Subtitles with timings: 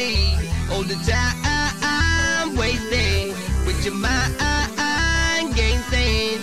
[0.00, 0.34] CD.
[0.72, 3.34] All the time wasting
[3.66, 6.38] with your mind game thing.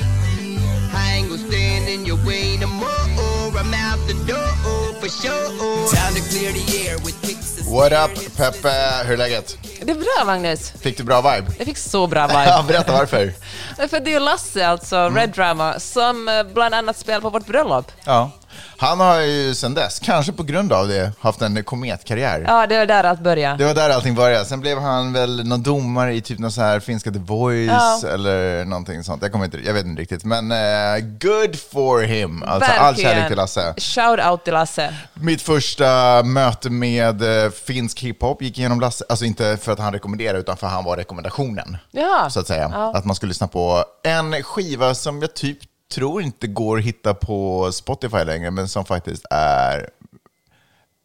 [0.93, 3.59] I ain't gonna stand in your way no more.
[3.59, 5.49] I'm out the door for sure.
[5.95, 7.38] Time to clear the air with and
[7.73, 9.57] What up Peppe, hur är läget?
[9.81, 10.70] Det är bra Magnus.
[10.81, 11.51] Fick du bra vibe?
[11.57, 12.73] Jag fick så bra Ja, vibe.
[12.73, 13.34] berätta varför.
[13.89, 15.15] För det är ju Lasse, alltså, Mm.
[15.15, 17.91] Red Drama, som eh, bland annat spelar på vårt bröllop.
[18.03, 18.31] Ja.
[18.77, 22.43] Han har ju sedan dess, kanske på grund av det, haft en kometkarriär.
[22.48, 23.57] Ja, det var där allt började.
[23.57, 24.45] Det var där allting började.
[24.45, 28.09] Sen blev han väl någon domare i typ någon så här finska The Voice Ja.
[28.13, 29.21] eller någonting sånt.
[29.21, 30.23] Jag kommer inte, jag vet inte riktigt.
[30.23, 32.43] Men eh, good for him.
[32.43, 33.73] Alltså all kärlek till Lasse.
[33.77, 34.93] Shout out till Lasse.
[35.13, 39.93] Mitt första möte med eh, finsk hiphop gick igenom Lasse, alltså inte för att han
[39.93, 41.77] rekommenderade utan för att han var rekommendationen.
[41.91, 42.27] Ja.
[42.29, 42.70] Så att säga.
[42.73, 42.91] Ja.
[42.95, 45.57] Att man skulle lyssna på en skiva som jag typ
[45.91, 49.90] tror inte går att hitta på Spotify längre, men som faktiskt är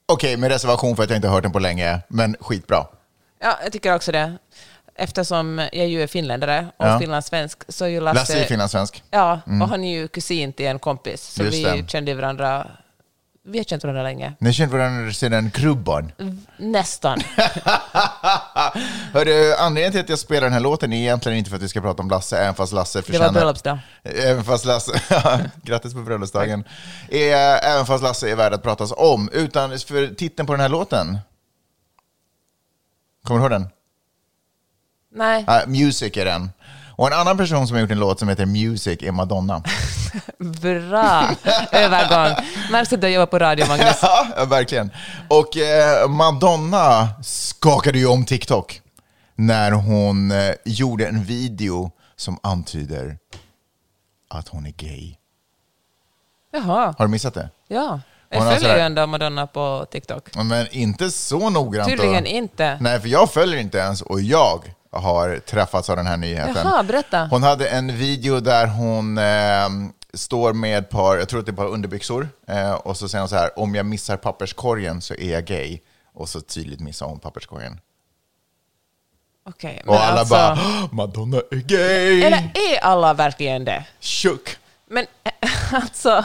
[0.07, 2.87] Okej, med reservation för att jag inte har hört den på länge, men skitbra.
[3.41, 4.39] Ja, jag tycker också det.
[4.95, 6.99] Eftersom jag ju är finländare och Ja.
[6.99, 8.19] finlandssvensk så är ju Lasse...
[8.21, 9.03] Lasse är finlandssvensk.
[9.11, 11.23] Ja, och han är ju kusin till en kompis.
[11.23, 11.91] Så Just vi det.
[11.91, 12.67] kände varandra...
[13.45, 14.35] Vi har känt varandra länge.
[14.39, 16.13] Ni har känt varandra sedan krubban.
[16.57, 17.21] Nästan.
[19.13, 21.69] Hörru, anledningen till att jag spelar den här låten är egentligen inte för att vi
[21.69, 23.27] ska prata om Lasse, även fast Lasse Det förtjänar...
[23.27, 23.79] var bröllopsdag.
[24.03, 25.01] Även fast Lasse,
[25.63, 26.65] grattis på bröllopsdagen,
[27.11, 31.19] även fast Lasse är värd att pratas om, utan för titeln på den här låten.
[33.25, 33.69] Kommer du ihåg den?
[35.15, 36.51] Nej, Uh, Music är den.
[37.03, 39.63] Och en annan person som har gjort en låt som heter Music är Madonna.
[40.39, 41.29] bra
[41.73, 42.45] övergång.
[42.71, 43.99] Märks att du jobbar på radio, Magnus.
[44.03, 44.91] ja, verkligen.
[45.29, 48.81] Och eh, Madonna skakade ju om TikTok
[49.35, 53.19] när hon eh, gjorde en video som antyder
[54.31, 55.15] att hon är gay.
[56.53, 57.51] Jaha, Har du missat det?
[57.69, 58.01] ja.
[58.29, 60.35] Jag följer ju ändå Madonna på TikTok.
[60.35, 61.91] Men inte så noggrant.
[61.91, 61.97] då.
[61.97, 62.79] Tydligen inte.
[62.81, 66.57] Nej, för jag följer inte ens och jag har träffats av den här nyheten.
[66.57, 67.27] Jaha, berätta.
[67.31, 69.69] Hon hade en video där hon eh,
[70.15, 73.09] står med ett par, jag tror att det är ett par underbyxor, eh, och så
[73.09, 75.79] säger hon så här, om jag missar papperskorgen så är jag gay.
[76.15, 77.81] Och så tydligt missar hon papperskorgen.
[79.47, 80.35] Okej, men Och alla alltså...
[80.35, 82.23] bara, "Åh, Madonna är gay!
[82.23, 83.85] Eller är alla verkligen det?
[84.01, 84.57] Tjock!
[84.87, 85.07] Men
[85.73, 86.25] alltså,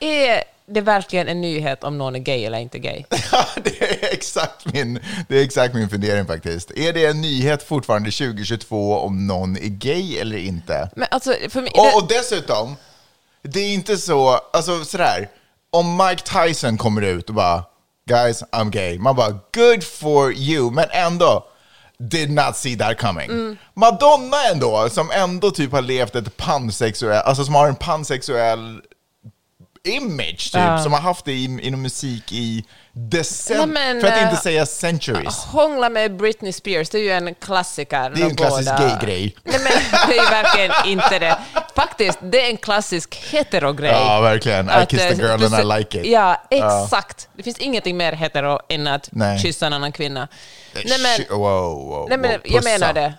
[0.00, 3.04] är det verkligen en nyhet om någon är gay eller inte gay?
[3.32, 6.70] Ja, det är exakt min, det är exakt min fundering faktiskt.
[6.70, 10.90] Är det en nyhet fortfarande 2022 om någon är gay eller inte?
[10.96, 11.72] Men alltså, för mig...
[11.74, 12.76] Och, och dessutom,
[13.42, 15.28] det är inte så, alltså sådär,
[15.70, 17.64] om Mike Tyson kommer ut och bara
[18.08, 21.44] “Guys, I'm gay”, man bara “Good for you”, men ändå
[22.10, 23.30] did not see that coming.
[23.30, 23.56] Mm.
[23.74, 28.80] Madonna ändå, som ändå typ har levt ett pansexuell, alltså som har en pansexuell
[29.84, 30.82] image typ, Ja.
[30.82, 34.66] som har haft det i, inom musik i decennier, Nej, för att inte eh, säga
[34.66, 35.36] centuries.
[35.44, 38.10] Hångla med Britney Spears, det är ju en klassiker.
[38.10, 39.36] Det är en klassisk gay-grej.
[39.44, 39.72] Nej, men
[40.08, 41.38] det är ju verkligen inte det.
[41.76, 43.90] Faktiskt, det är en klassisk hetero-grej.
[43.90, 44.70] Ja, verkligen.
[44.70, 46.06] I kissed a eh, girl and I like it.
[46.06, 47.28] Ja, exakt.
[47.36, 49.38] Det finns ingenting mer hetero än att Nej.
[49.38, 50.28] kyssa en annan kvinna.
[50.74, 53.14] Nej, Shit, men, wow, wow, nej, men jag menar det.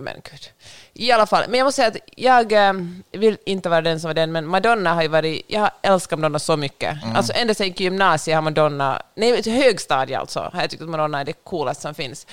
[0.00, 0.50] Men gud.
[0.94, 2.72] I alla fall, men jag måste säga att jag eh,
[3.12, 6.18] vill inte vara den som var den, men Madonna har ju varit, jag har älskat
[6.18, 7.02] Madonna så mycket.
[7.02, 7.16] Mm.
[7.16, 11.24] Alltså ända sedan gymnasiet har Madonna, nej högstadiet alltså, har jag tyckt att Madonna är
[11.24, 12.26] det coolaste som finns.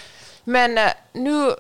[0.44, 1.52] Men eh, nu,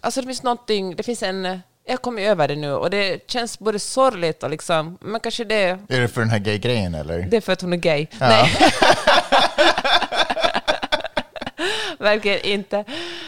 [0.00, 1.44] alltså det finns någonting, det finns en,
[1.84, 5.44] jag har kommit över det nu och det känns både sorgligt och liksom, men kanske
[5.44, 7.18] det, Är det för den här gay-grejen eller?
[7.18, 8.06] det är för att hon är gay.
[8.20, 8.56] Nej.
[12.12, 12.84] Verkligen inte.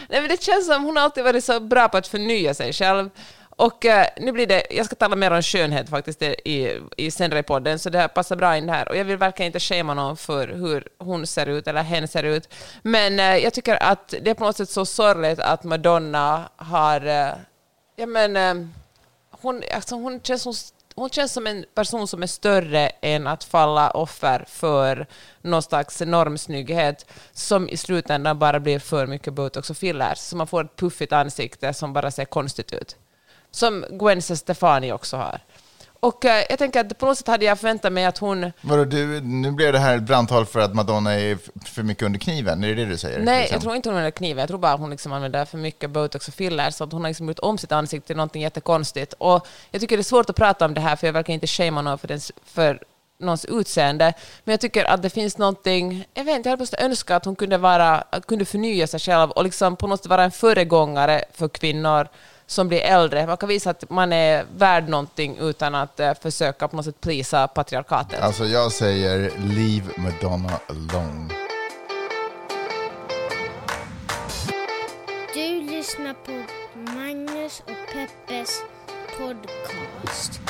[0.08, 3.10] Nej, men det känns som hon alltid varit så bra på att förnya sig själv.
[3.56, 7.38] Och eh, nu blir det, jag ska tala mer om skönhet faktiskt i, i senare
[7.38, 8.88] i podden, så det här passar bra in här.
[8.88, 12.22] Och jag vill verkligen inte schema någon för hur hon ser ut eller hen ser
[12.22, 12.54] ut.
[12.82, 17.06] Men eh, jag tycker att det är på något sätt så sorgligt att Madonna har,
[17.06, 17.32] eh,
[17.96, 18.66] ja men, eh,
[19.30, 20.54] hon, alltså hon, känns som,
[20.94, 25.06] hon känns som en person som är större än att falla offer för
[25.42, 30.18] någon slags normsnygghet som i slutändan bara blir för mycket botox och fillers.
[30.18, 32.96] Så man får ett puffigt ansikte som bara ser konstigt ut.
[33.50, 35.40] Som Gwen Stefani också har.
[36.04, 38.52] Och eh, jag tänker att på något sätt hade jag förväntat mig att hon...
[38.60, 42.02] Vadå, du, nu blev det här ett brandtal för att Madonna är f- för mycket
[42.02, 43.18] under kniven, är det det du säger?
[43.18, 43.54] Nej, Liksom?
[43.54, 44.38] jag tror inte hon använder kniven.
[44.38, 47.00] Jag tror bara att hon liksom använder för mycket botox och filler, så att hon
[47.02, 49.14] har liksom gjort om sitt ansikte till någonting jättekonstigt.
[49.18, 51.46] Och jag tycker det är svårt att prata om det här, för jag verkar inte
[51.46, 52.80] shamea någon för, dens, för
[53.18, 54.12] någons utseende.
[54.44, 57.24] Men jag tycker att det finns någonting, jag vet inte, jag hade bara önskat att
[57.24, 61.24] hon kunde, vara, kunde förnya sig själv och liksom på något sätt vara en föregångare
[61.32, 62.08] för kvinnor
[62.54, 63.26] som blir äldre.
[63.26, 67.00] Man kan visa att man är värd någonting utan att eh, försöka på något sätt
[67.00, 68.20] plisa patriarkatet.
[68.20, 71.34] Alltså jag säger leave Madonna alone.
[75.34, 78.62] Du lyssnar på Magnus och Peppes
[79.18, 80.40] podcast.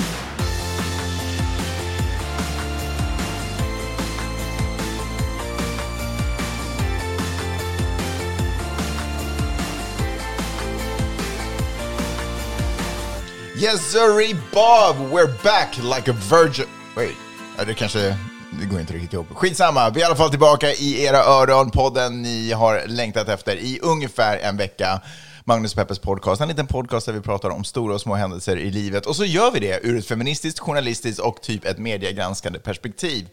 [13.64, 16.66] Yes sirree Bob, we're back like a virgin.
[16.96, 17.16] Wait,
[17.58, 18.16] ja, det kanske,
[18.60, 19.26] det går inte riktigt ihop.
[19.34, 21.70] Skitsamma, vi är i alla fall tillbaka i era öron.
[21.70, 25.00] Podden ni har längtat efter i ungefär en vecka.
[25.44, 28.70] Magnus Peppers podcast, en liten podcast där vi pratar om stora och små händelser i
[28.70, 29.06] livet.
[29.06, 33.28] Och så gör vi det ur ett feministiskt, journalistiskt och typ ett mediegranskande perspektiv.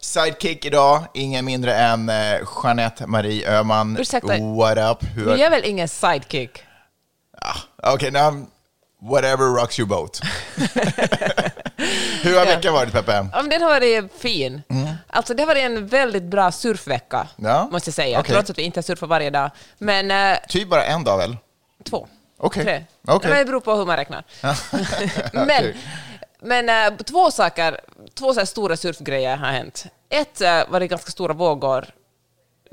[0.00, 3.96] Sidekick idag, ingen mindre än eh, Jeanette Marie Öhman.
[4.00, 4.38] Ursäkta.
[4.38, 5.08] What up?
[5.14, 6.62] Hur Du är väl ingen sidekick?
[7.82, 8.10] Okej, okay,
[9.10, 10.20] whatever rocks your boat.
[12.22, 13.26] Hur har veckan varit, Peppe?
[13.32, 14.62] Ja, den har varit fin.
[15.10, 17.50] Alltså, det har varit en väldigt bra surfvecka, Mm.
[17.50, 18.20] Ja, måste jag säga.
[18.20, 18.34] okej.
[18.34, 19.50] Trots att vi inte surfar varje dag.
[19.78, 21.36] Men eh, Typ bara en dag väl?
[21.90, 22.08] två,
[22.38, 22.64] Okej.
[22.64, 22.84] tre.
[23.08, 23.30] Okej.
[23.30, 24.24] Men Det beror på hur man räknar.
[25.46, 25.72] men
[26.42, 27.80] men eh, två saker,
[28.18, 29.84] två så stora surfgrejer har hänt.
[30.10, 31.86] Ett eh, var det ganska stora vågor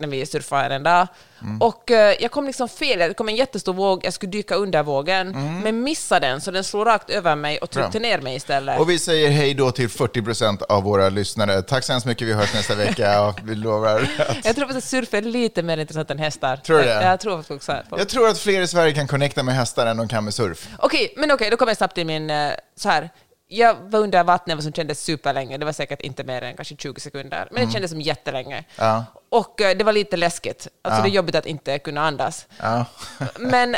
[0.02, 1.08] när vi surfade en dag.
[1.42, 1.62] Mm.
[1.62, 4.84] Och eh, jag kom liksom fel, det kom en jättestor våg, jag skulle dyka under
[4.84, 5.32] vågen,
[5.64, 8.02] men missade den, så den slog rakt över mig och tryckte Mm.
[8.10, 8.18] Bra.
[8.18, 8.80] ner mig istället.
[8.80, 11.62] Och vi säger hej då till 40% av våra lyssnare.
[11.62, 14.46] Tack så hemskt mycket, vi hörs nästa vecka och vi lovar att...
[14.46, 16.58] Jag tror att surf är lite mer intressant än hästar.
[16.58, 17.04] Tror du det?
[17.04, 17.76] Jag, tror också.
[17.98, 20.70] Jag tror att fler i Sverige kan connecta med hästar än de kan med surf.
[20.80, 22.30] Okej, men okej, då kommer jag snabbt till min...
[22.30, 23.10] eh, Så här.
[23.54, 25.58] Jag var under vattnet vad som kändes superlänge.
[25.58, 28.56] Det var säkert inte mer än kanske 20 sekunder, men det kändes som jättelänge.
[28.56, 28.66] Mm.
[28.76, 29.06] Ja.
[29.30, 30.68] Och eh, det var lite läskigt.
[30.82, 31.04] Alltså Ja.
[31.04, 32.48] det är jobbigt att inte kunna andas.
[32.62, 32.86] Ja.
[33.40, 33.76] Men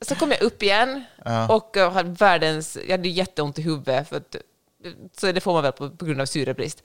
[0.00, 1.04] så kom jag upp igen
[1.48, 2.76] och eh, hade världens...
[2.86, 4.36] Jag hade jätteont i huvudet, för att,
[5.18, 6.82] så det får man väl på, på grund av syrebrist.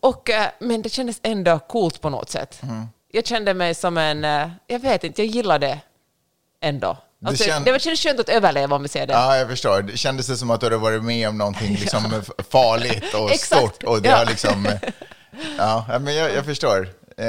[0.00, 2.60] Och, eh, men det kändes ändå coolt på något sätt.
[2.62, 2.86] Mm.
[3.12, 4.24] Jag kände mig som en...
[4.24, 5.80] eh, Jag vet inte, jag gillade det
[6.60, 6.96] ändå.
[7.24, 9.12] Det Alltså, det var- kändes skönt att överleva om vi säger det.
[9.12, 9.82] Ja, jag förstår.
[9.82, 13.82] Det kändes det som att du hade varit med om någonting liksom farligt och stort.
[13.82, 14.16] Och det Ja.
[14.16, 14.68] har liksom...
[15.58, 16.88] Ja, ja, men jag, jag förstår.
[17.18, 17.26] Eh,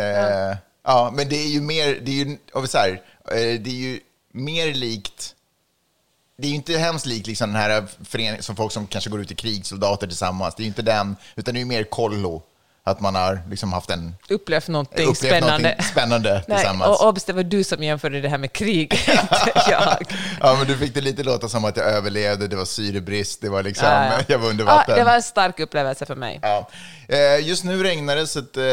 [0.83, 1.12] ja.
[1.13, 2.00] men det är ju mer...
[2.01, 2.38] Det är ju,
[2.68, 2.89] så här,
[3.31, 4.00] eh, det är ju
[4.33, 5.31] mer likt...
[6.38, 9.21] Det är ju inte hemskt likt liksom den här föreningen, som folk som kanske går
[9.21, 10.56] ut i krig, soldater tillsammans.
[10.56, 12.44] Det är ju inte den, utan det är ju mer kollo.
[12.88, 14.16] Att man har liksom haft en...
[14.30, 15.58] upplevt någonting upplevt spännande.
[15.64, 17.00] någonting spännande Nej, tillsammans.
[17.02, 19.98] och obs, det var du som jämförde det här med krig, inte jag.
[20.42, 23.50] Ja, men du fick det lite låta som att jag överlevde, det var syrebrist, det
[23.50, 23.88] var liksom...
[23.88, 24.24] Ja, ja.
[24.28, 24.96] Jag var under Ja, vatten.
[24.98, 26.40] det var en stark upplevelse för mig.
[26.42, 26.70] Ja.
[27.08, 28.64] Eh, Just nu regnar det så att eh,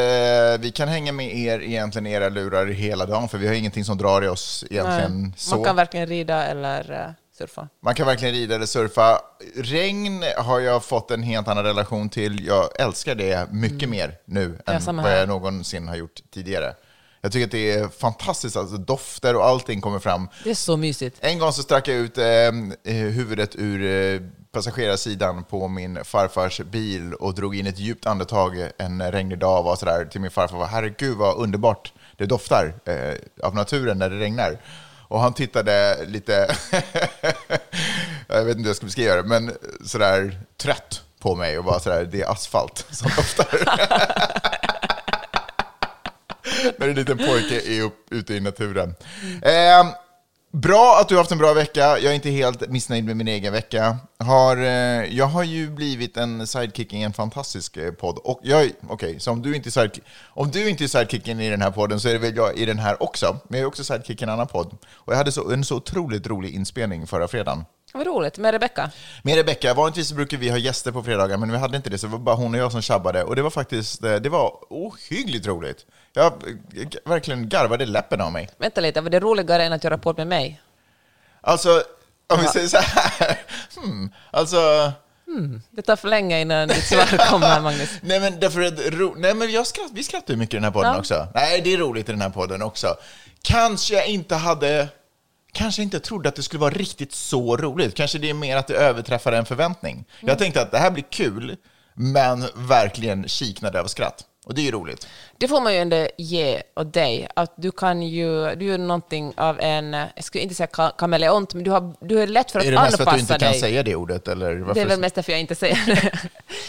[0.60, 3.98] vi kan hänga med er egentligen era lurar hela dagen för vi har ingenting som
[3.98, 5.54] drar i oss egentligen Nej, så.
[5.56, 7.68] Man kan varken rida eller eh, surfa.
[7.82, 9.20] Man kan verkligen rida eller surfa.
[9.56, 12.46] Regn har jag fått en helt annan relation till.
[12.46, 14.60] Jag älskar det mycket mer nu Mm.
[14.66, 16.74] Än samma vad jag någonsin har gjort tidigare.
[17.20, 20.28] Jag tycker att det är fantastiskt, alltså dofter och allting kommer fram.
[20.44, 21.16] Det är så mysigt.
[21.20, 22.52] En gång så stack jag ut eh, eh,
[22.84, 24.20] huvudet ur eh,
[24.52, 29.64] passagerarsidan på min farfars bil och drog in ett djupt andetag en regnig dag och
[29.64, 30.66] var sådär till min farfar.
[30.66, 34.58] Herregud vad underbart det doftar eh, av naturen när det regnar.
[35.12, 36.32] Och han tittade lite,
[38.26, 39.52] jag vet inte hur jag ska beskriva det, men
[39.86, 43.46] sådär trött på mig och var sådär, det är asfalt som doftar.
[46.78, 48.94] när en liten pojke är upp, ute i naturen.
[49.42, 49.86] Eh,
[50.52, 51.80] bra att du har haft en bra vecka.
[51.80, 53.96] Jag är inte helt missnöjd med min egen vecka.
[54.18, 58.18] Har, eh, jag har ju blivit en sidekick i en fantastisk eh, podd.
[58.18, 59.90] Och jag, okej, så om du, inte är
[60.28, 62.66] om du inte är sidekicken i den här podden så är det väl jag i
[62.66, 63.36] den här också.
[63.48, 64.76] Men jag är också sidekick i en annan podd.
[64.94, 67.64] Och jag hade så, en så otroligt rolig inspelning förra fredagen.
[67.94, 68.38] Vad roligt.
[68.38, 68.90] Med Rebecka.
[69.22, 72.06] Med Rebecka, vanligtvis brukar vi ha gäster på fredagar, men vi hade inte det, så
[72.06, 73.24] det var bara hon och jag som tjabbade.
[73.24, 75.86] Och det var faktiskt, eh, det var ohyggligt roligt.
[76.14, 76.42] Jag
[77.04, 78.48] verkligen garvade läppen av mig.
[78.58, 80.60] Vänta lite, var det roligare än att göra podd med mig?
[81.40, 81.82] Alltså,
[82.26, 83.38] om vi säger så här,
[83.76, 84.92] hmm, alltså,
[85.70, 87.90] Det tar för länge innan ditt svar kommer, Magnus.
[88.02, 90.64] nej men därför att, ro, nej men jag skratt, vi skrattar ju mycket i den
[90.64, 90.98] här podden Ja.
[90.98, 91.26] också.
[91.34, 92.94] Nej, det är roligt i den här podden också.
[93.42, 94.88] Kanske jag inte hade,
[95.52, 97.94] kanske inte trodde att det skulle vara riktigt så roligt.
[97.94, 99.94] Kanske det är mer att det överträffar en förväntning.
[99.94, 100.06] Mm.
[100.28, 101.56] Jag tänkte att det här blir kul,
[101.94, 104.24] men verkligen kiknade av skratt.
[104.46, 105.06] Och det är ju roligt.
[105.38, 109.32] Det får man ju ändå ge åt dig, att du kan ju, du är någonting
[109.36, 112.58] av en, jag skulle inte säga ka- kameleont, men du, har, du är lätt för
[112.58, 113.52] att Är det mest anpassa för att du inte dig.
[113.52, 114.28] kan säga det ordet?
[114.28, 114.74] Eller varför?
[114.74, 116.02] Det är väl mest därför jag inte säger det.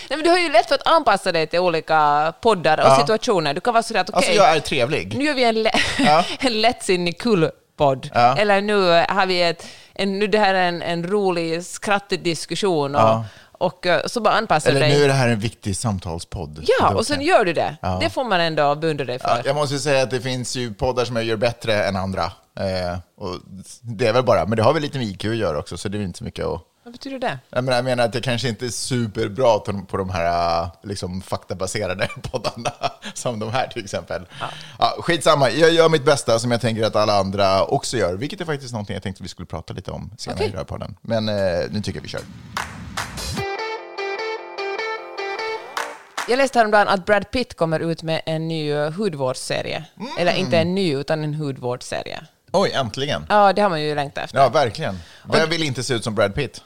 [0.10, 2.98] Nej, men du har ju lätt för att anpassa dig till olika poddar och Ja.
[3.00, 3.53] situationer.
[3.53, 5.18] Du kan vara sådär att okej, Alltså jag är trevlig.
[5.18, 6.25] nu gör vi en, lä- Ja.
[6.39, 8.10] en lättsinnig kul podd.
[8.13, 8.38] Ja.
[8.38, 8.75] Eller nu
[9.10, 13.20] har vi ett, en, nu det här är en, en rolig, skrattig diskussion och.
[13.65, 14.98] Och eh, så bara anpassar du Eller dig.
[14.98, 16.65] nu är det här en viktig samtalspodd.
[16.79, 17.77] Ja, och sen gör du det.
[17.82, 17.98] Ja.
[18.01, 19.27] Det får man ändå beundra dig för.
[19.29, 22.24] Ja, jag måste säga att det finns ju poddar som jag gör bättre än andra.
[22.60, 23.39] Eh, och
[23.82, 25.89] det är väl bara, men det har väl lite med IQ att göra också, så
[25.89, 26.62] det är inte så mycket att...
[26.86, 27.39] Vad betyder det?
[27.50, 31.22] Jag menar, jag menar att jag kanske inte är superbra på de- här eh, liksom,
[31.22, 32.72] faktabaserade poddarna,
[33.13, 34.25] som de här till exempel.
[34.79, 34.96] Ja.
[35.00, 38.46] skitsamma, jag gör mitt bästa som jag tänker att alla andra också gör, vilket är
[38.46, 40.48] faktiskt någonting jag tänkte vi skulle prata lite om senare Okej.
[40.48, 40.96] i den här podden.
[41.01, 41.36] Men eh,
[41.72, 42.22] nu tycker jag vi kör.
[46.27, 49.84] Jag läste häromdagen att Brad Pitt kommer ut med en ny eh, hudvårdsserie.
[50.00, 50.12] Mm.
[50.18, 52.20] Eller inte en ny, utan en hudvårdsserie.
[52.51, 53.25] Oj, äntligen!
[53.30, 54.38] Ja, det har man ju längtat efter.
[54.38, 55.00] Ja, verkligen.
[55.34, 56.62] Vem vill inte se ut som Brad Pitt?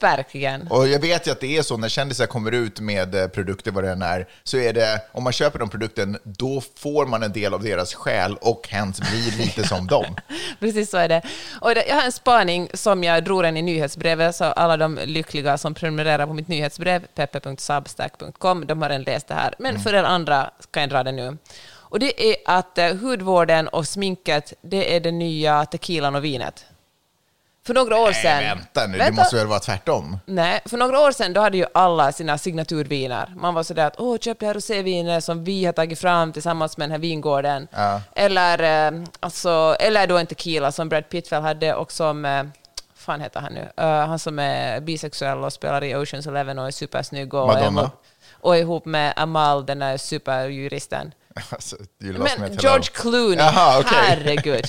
[0.00, 0.66] Verkligen.
[0.68, 3.70] Och jag vet ju att det är så när kändisar kommer ut med eh, produkter,
[3.70, 7.22] vad det än är, så är det, om man köper den produkten, då får man
[7.22, 10.16] en del av deras själ och hens blir lite som dem.
[10.60, 11.22] Precis så är det.
[11.60, 15.58] Och jag har en spaning som jag drog den i nyhetsbrevet, så alla de lyckliga
[15.58, 19.54] som prenumererar på mitt nyhetsbrev, peppe.substack.com, de har redan läst det här.
[19.58, 21.38] Men för er andra kan jag dra det nu.
[21.90, 26.64] Och det är att eh, hudvården och sminket, det är det nya tequilan och vinet.
[27.70, 28.36] För några år sedan...
[28.42, 29.20] Nej, vänta nu, det Vänta.
[29.22, 30.18] måste väl vara tvärtom?
[30.26, 33.32] Nej, för några år sedan då hade ju alla sina signaturviner.
[33.36, 36.76] Man var sådär att åh, köp det här rosévinet som vi har tagit fram tillsammans
[36.76, 37.68] med den här vingården.
[37.70, 38.00] Ja.
[38.16, 42.44] Eller, eh, alltså, eller då en tequila som Brad Pitt väl hade och som, eh,
[42.94, 46.66] fan heter han nu, Eh, han som är bisexuell och spelar i Oceans Eleven och
[46.66, 47.82] är supersnygg och, Madonna.
[47.82, 47.90] är,
[48.40, 51.12] och är ihop med Amal, den där superjuristen.
[51.50, 52.82] Alltså, Men George.
[52.92, 53.98] Clooney, Jaha, okej.
[54.02, 54.64] herregud.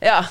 [0.00, 0.24] Ja.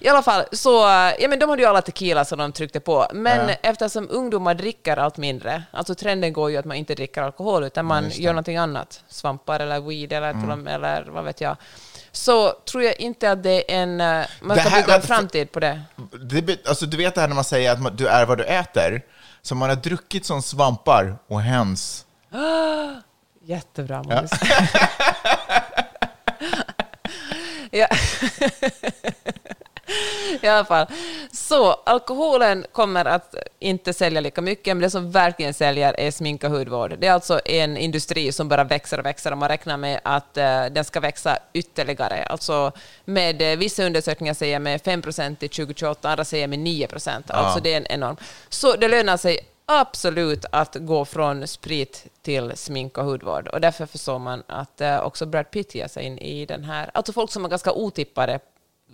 [0.00, 0.70] I alla fall, så,
[1.18, 3.06] ja, men de hade ju alla tequila som de tryckte på.
[3.12, 7.64] Men eftersom ungdomar dricker allt mindre, alltså trenden går ju att man inte dricker alkohol,
[7.64, 10.66] utan man gör någonting annat, svampar eller weed eller, Mm.
[10.66, 11.56] eller vad vet jag,
[12.12, 14.00] så tror jag inte att det är en...
[14.00, 15.82] eh, Man ska här- bygga en framtid på det.
[16.20, 18.44] Det, alltså, du vet det här när man säger att man, du är vad du
[18.44, 19.02] äter,
[19.42, 22.06] så man har druckit som svampar och hens.
[23.42, 24.30] Jättebra, Måns.
[27.70, 27.86] Ja.
[30.46, 30.86] I alla fall.
[31.32, 36.44] Så alkoholen kommer att inte sälja lika mycket, men det som verkligen säljer är smink
[36.44, 36.94] och hudvård.
[36.98, 40.36] Det är alltså en industri som bara växer och växer och man räknar med att
[40.36, 42.24] eh, den ska växa ytterligare.
[42.24, 42.72] Alltså
[43.04, 47.30] med eh, vissa undersökningar säger med 5 procent till 2028, andra säger med 9 procent.
[47.30, 48.16] Alltså det är en enorm.
[48.48, 53.48] Så det lönar sig absolut att gå från sprit till smink och hudvård.
[53.48, 56.90] Och därför förstår man att eh, också Brad Pitt ger sig in i den här...
[56.94, 58.40] Alltså folk som är ganska otippade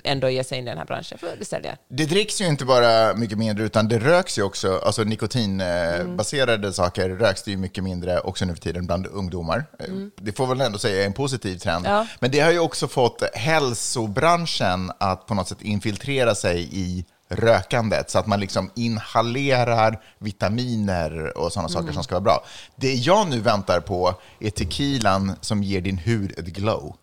[0.04, 1.76] ändå ger sig in i den här branschen, för det säljer.
[1.88, 4.80] Det dricks ju inte bara mycket mindre, utan det röks ju också.
[4.85, 9.64] Alltså nikotinbaserade saker röks det ju mycket mindre också nu för tiden bland ungdomar.
[9.78, 11.87] Eh, Det får väl ändå säga är en positiv trend.
[11.87, 12.06] Ja.
[12.21, 18.11] Men det har ju också fått hälsobranschen att på något sätt infiltrera sig i rökandet
[18.11, 22.44] så att man liksom inhalerar vitaminer och sådana saker som ska vara bra.
[22.76, 26.97] Det jag nu väntar på är tequilan som ger din hud ett glow.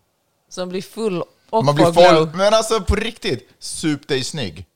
[0.50, 4.66] Som blir full och Man blir full, men alltså på riktigt, sup dig snygg.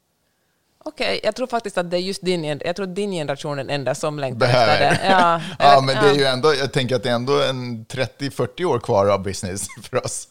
[0.86, 3.70] Okej, jag tror faktiskt att det är just din, jag tror din generation är den
[3.70, 5.00] enda som längtar efter det.
[5.10, 8.64] Ja, ja, men det är ju ändå, jag tänker att det är ändå en 30-40
[8.64, 10.28] år kvar av business för oss.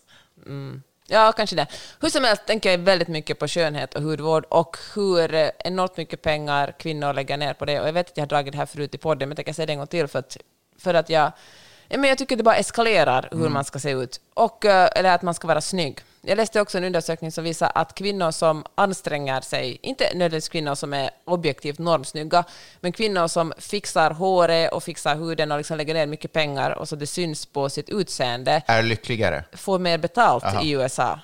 [1.08, 1.68] Ja, kanske det.
[2.02, 5.98] Hur som helst tänker jag väldigt mycket på skönhet och hudvård och hur eh, enormt
[5.98, 7.80] mycket pengar kvinnor lägger ner på det.
[7.80, 9.54] Och jag vet att jag har dragit det här förut i podden, men jag tänker
[9.54, 10.38] säga det en gång till för att,
[10.80, 11.32] för att jag, ja,
[11.98, 14.20] men jag tycker det bara eskalerar hur man ska se ut.
[14.34, 16.00] Och, eh, eller att man ska vara snygg.
[16.26, 20.76] Jag läste också en undersökning som visar att kvinnor som anstränger sig, inte nödvändigtvis kvinnor
[20.76, 22.44] som är objektivt normsnygga,
[22.82, 26.90] men kvinnor som fixar håret och fixar huden och liksom lägger ner mycket pengar och
[26.90, 29.44] så det syns på sitt utseende, Är lyckligare.
[29.54, 31.20] får mer betalt i USA.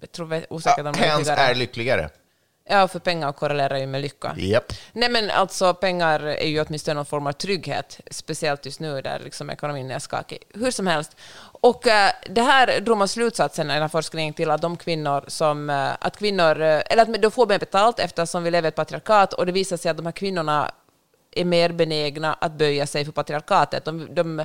[0.00, 1.40] Jag tror jag är osäker Ja, om de är lyckligare.
[1.50, 2.08] är lyckligare.
[2.72, 4.34] Ja, för pengar korrelerar ju med lycka.
[4.36, 4.72] Japp.
[4.92, 9.18] Nej, men alltså pengar är ju åtminstone någon form av trygghet, speciellt just nu där
[9.24, 10.38] liksom ekonomin är skakig.
[10.54, 11.16] Hur som helst.
[11.42, 15.24] Och eh, det här drog man slutsatsen i den här forskningen till att de kvinnor
[15.28, 18.68] som, eh, att kvinnor, eh, eller att de får mer betalt eftersom vi lever i
[18.68, 20.70] ett patriarkat och det visar sig att de här kvinnorna
[21.32, 23.84] är mer benägna att böja sig för patriarkatet.
[23.84, 24.44] De, de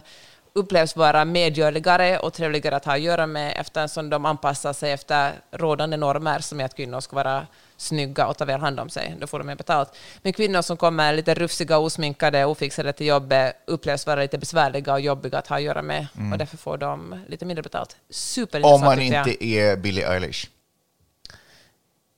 [0.54, 5.34] upplevs vara medgörligare och trevligare att ha att göra med eftersom de anpassar sig efter
[5.52, 9.16] rådande normer som är att kvinnor ska vara snygga och ta väl hand om sig.
[9.20, 9.96] Då får de mer betalt.
[10.22, 15.02] Men kvinnor som kommer lite rufsiga, osminkade, ofixade till jobbet upplevs vara lite besvärliga och
[15.02, 17.96] jobbiga att ha att göra med och därför får de lite mindre betalt.
[18.10, 20.50] Superintressant Om man inte är Billie Eilish.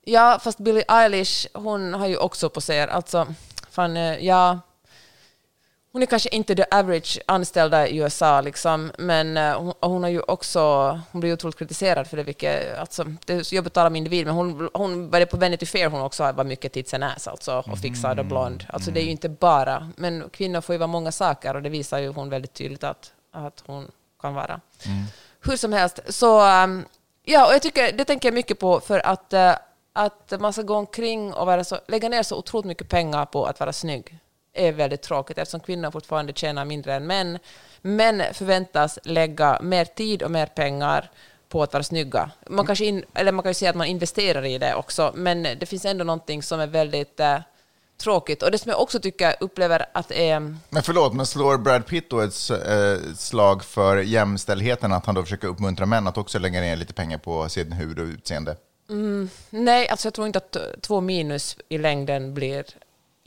[0.06, 2.90] Ja, fast Billie Eilish, hon har ju också poserat.
[2.90, 3.28] Alltså,
[3.70, 4.60] fan, eh, ja...
[5.92, 10.10] hon är kanske inte the average anställda i USA, liksom, men eh, hon, hon har
[10.10, 10.60] ju också,
[11.12, 14.26] hon blir otroligt kritiserad för det, vilket, alltså, det är jobbigt att tala om individ,
[14.26, 17.28] men hon, hon var det på Vanity Fair hon också var mycket tits and ass,
[17.28, 18.66] alltså, och fixad och blond.
[18.70, 21.70] Alltså det är ju inte bara, men kvinnor får ju vara många saker, och det
[21.70, 23.92] visar ju hon väldigt tydligt att, att hon
[24.22, 24.62] kan vara.
[25.42, 26.86] Hur som helst, så um,
[27.24, 29.56] ja, och jag tycker, det tänker jag mycket på för att, eh,
[29.94, 33.46] att man ska gå omkring och vara så, lägga ner så otroligt mycket pengar på
[33.46, 34.20] att vara snygg
[34.60, 37.40] är väldigt tråkigt eftersom kvinnor fortfarande tjänar mindre än män.
[37.82, 41.12] Män förväntas lägga mer tid och mer pengar
[41.50, 42.32] på att vara snygga.
[42.48, 45.44] Man, kanske in, eller man kan ju säga att man investerar i det också, men
[45.44, 47.40] det finns ändå någonting som är väldigt eh,
[47.98, 48.44] tråkigt.
[48.44, 50.40] Och det som jag också tycker upplever att är...
[50.70, 55.24] Men förlåt, men slår Brad Pitt då ett eh, slag för jämställdheten, att han då
[55.24, 58.56] försöker uppmuntra män att också lägga ner lite pengar på sin hud och utseende?
[59.50, 62.66] Nej, alltså jag tror inte att eh, två minus i längden blir...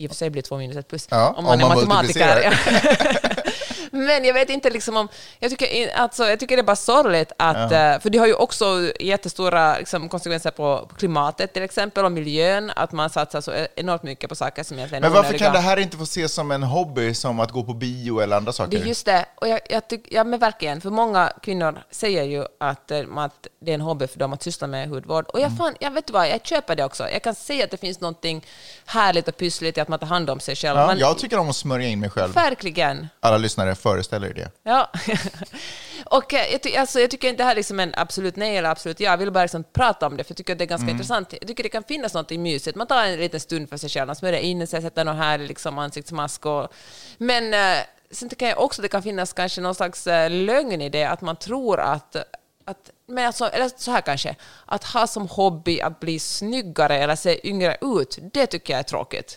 [0.03, 1.07] I och för sig blir två minus ett plus.
[1.11, 2.59] Ja, om man om är man matematiker.
[3.95, 5.09] Men jag vet inte liksom om...
[5.39, 7.57] Jag tycker, alltså, jag tycker det är bara sorgligt att...
[7.73, 12.73] eh, För det har ju också jättestora liksom, konsekvenser på klimatet till exempel och miljön,
[12.77, 15.47] att man satsar så enormt mycket på saker som egentligen är Men varför onödiga.
[15.47, 18.37] kan det här inte få ses som en hobby, som att gå på bio eller
[18.37, 18.71] andra saker?
[18.71, 19.25] Det är just det.
[19.35, 23.47] Och jag, jag tyck, ja, men verkligen, för många kvinnor säger ju att, eh, att
[23.61, 25.27] det är en hobby för dem att syssla med hudvård.
[25.27, 25.57] Och jag, Mm.
[25.59, 27.09] fan, jag vet vad, jag köper det också.
[27.11, 28.45] Jag kan se att det finns någonting
[28.87, 30.79] härligt och pyssligt i att man tar hand om sig själv.
[30.79, 32.35] Ja, Man- jag tycker om att smörja in mig själv.
[32.35, 33.09] Verkligen.
[33.21, 34.51] Alla lyssnare föreställer er det.
[34.63, 34.91] Ja.
[36.05, 38.57] och eh, jag, ty, alltså, jag tycker inte det här är liksom en absolut nej
[38.57, 39.11] eller absolut ja.
[39.11, 40.95] Jag vill bara liksom prata om det, för jag tycker att det är ganska Mm.
[40.95, 41.33] intressant.
[41.41, 42.77] Jag tycker det kan finnas något mysigt.
[42.77, 45.39] Man tar en liten stund för sig själv, man smörjer in sig, sätter någon här
[45.39, 46.47] liksom, ansiktsmask.
[46.47, 46.73] Och,
[47.19, 50.81] men eh, sen tycker jag också att det kan finnas kanske någon slags eh, lögn
[50.83, 52.17] i det, att man tror att
[52.65, 54.37] att, men alltså, eller så här kanske,
[54.67, 58.85] att ha som hobby att bli snyggare eller se yngre ut, det tycker jag är
[58.85, 59.37] tråkigt.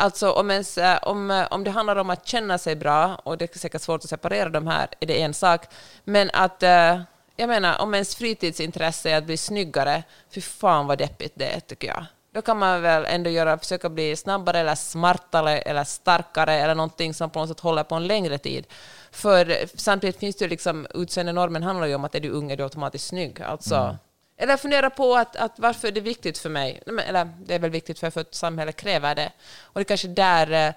[0.00, 3.38] Alltså om, ens, eh, om, eh, om det handlar om att känna sig bra, och
[3.38, 5.66] det är säkert svårt att separera de här, är det en sak,
[6.04, 7.00] men att eh,
[7.36, 10.02] jag menar, om ens fritidsintresse är att bli snyggare,
[10.34, 12.04] fy fan vad deppigt det är, tycker jag.
[12.34, 17.14] Då kan man väl ändå göra, försöka bli snabbare eller smartare eller starkare eller någonting
[17.14, 18.66] som på något sätt håller på en längre tid.
[19.10, 22.56] För samtidigt finns det ju liksom, utseendenormen handlar ju om att är du ung är
[22.56, 23.42] du automatiskt snygg.
[23.42, 23.96] Alltså, mm.
[24.40, 26.82] Eller fundera på att, att varför är det viktigt för mig?
[26.86, 29.32] Eller det är väl viktigt för, för att samhället kräver det.
[29.62, 30.74] Och det är kanske där eh,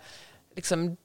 [0.56, 0.98] liksom,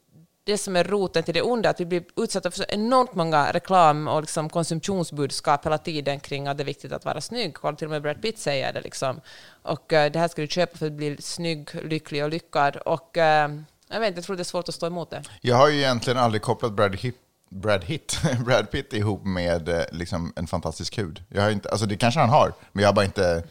[0.44, 3.52] det som är roten till det onda, att vi blir utsatta för så enormt många
[3.52, 7.54] reklam och liksom konsumtionsbudskap hela tiden kring att det är viktigt att vara snygg.
[7.54, 8.80] Kolla, till och med Brad Pitt säger det.
[8.80, 9.20] Liksom.
[9.62, 12.76] Och eh, det här ska du köpa för att bli snygg, lycklig och lyckad.
[12.76, 13.50] Och eh,
[13.88, 15.22] jag vet inte, jag tror det är svårt att stå emot det.
[15.40, 17.16] Jag har ju egentligen aldrig kopplat Brad, Hip,
[17.50, 21.22] Brad, Hit, Brad Pitt ihop med eh, liksom, en fantastisk hud.
[21.28, 23.42] Jag har inte, alltså, det kanske han har, men jag har bara inte...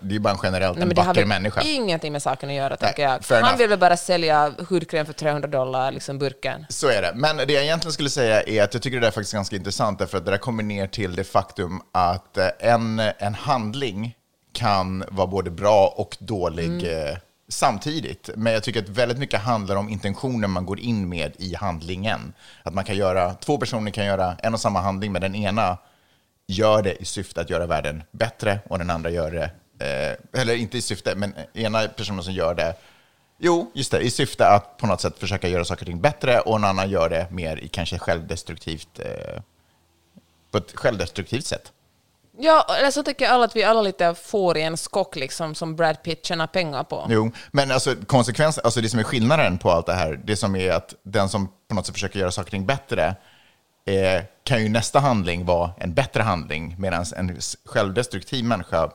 [0.00, 1.60] Det är bara en generellt Nej, en men det har vacker väl människa.
[1.64, 3.10] ingenting med saken att göra, tänker jag.
[3.10, 3.58] Han enough.
[3.58, 6.66] vill väl bara sälja hudkräm för 300 dollar, liksom burken.
[6.68, 7.12] Så är det.
[7.14, 9.56] Men det jag egentligen skulle säga är att jag tycker det där är faktiskt ganska
[9.56, 14.14] intressant, därför att det där kommer ner till det faktum att eh, en, en handling
[14.52, 17.16] kan vara både bra och dålig eh,
[17.52, 18.30] samtidigt.
[18.36, 22.32] Men jag tycker att väldigt mycket handlar om intentionen man går in med i handlingen.
[22.62, 25.78] Att man kan göra, två personer kan göra en och samma handling, men den ena
[26.46, 29.50] gör det i syfte att göra världen bättre och den andra gör det,
[29.86, 32.74] eh, eller inte i syfte, men ena personen som gör det,
[33.38, 36.40] jo, just det, i syfte att på något sätt försöka göra saker och ting bättre
[36.40, 39.42] och en annan gör det mer i kanske självdestruktivt, eh,
[40.50, 41.72] på ett självdestruktivt sätt.
[42.42, 45.76] Ja, eller så tycker alla att vi alla lite får i en skock liksom, som
[45.76, 47.06] Brad Pitt tjänar pengar på.
[47.08, 50.56] Jo, men alltså konsekvensen, alltså det som är skillnaden på allt det här, det som
[50.56, 53.16] är att den som på något sätt försöker göra saker och ting bättre,
[53.86, 58.90] eh, kan ju nästa handling vara en bättre handling, medan en självdestruktiv människa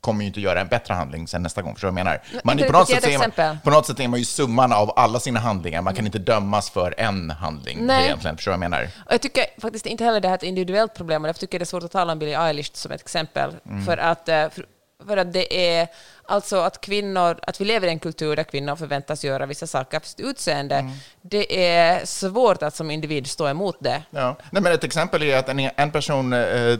[0.00, 1.74] kommer ju inte göra en bättre handling sen nästa gång.
[1.74, 2.20] Förstår du vad jag menar?
[2.44, 5.40] Man, på, något sätt man, på något sätt är man ju summan av alla sina
[5.40, 5.82] handlingar.
[5.82, 8.04] Man kan inte dömas för en handling Nej.
[8.04, 8.36] egentligen.
[8.36, 8.88] Förstår du vad jag menar?
[9.06, 11.54] Och jag tycker faktiskt inte heller det här är ett individuellt problem, och därför tycker
[11.54, 13.50] jag det är svårt att tala om Billie Eilish som ett exempel.
[13.86, 14.66] För, att, eh, för,
[15.06, 15.88] för att det är
[16.26, 20.00] alltså att kvinnor, att vi lever i en kultur där kvinnor förväntas göra vissa saker
[20.00, 20.90] för sitt utseende.
[21.22, 24.02] Det är svårt att som individ stå emot det.
[24.10, 24.36] Ja.
[24.50, 26.78] Nej, men ett exempel är att en, en person eh,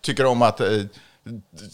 [0.00, 0.68] tycker om att, eh,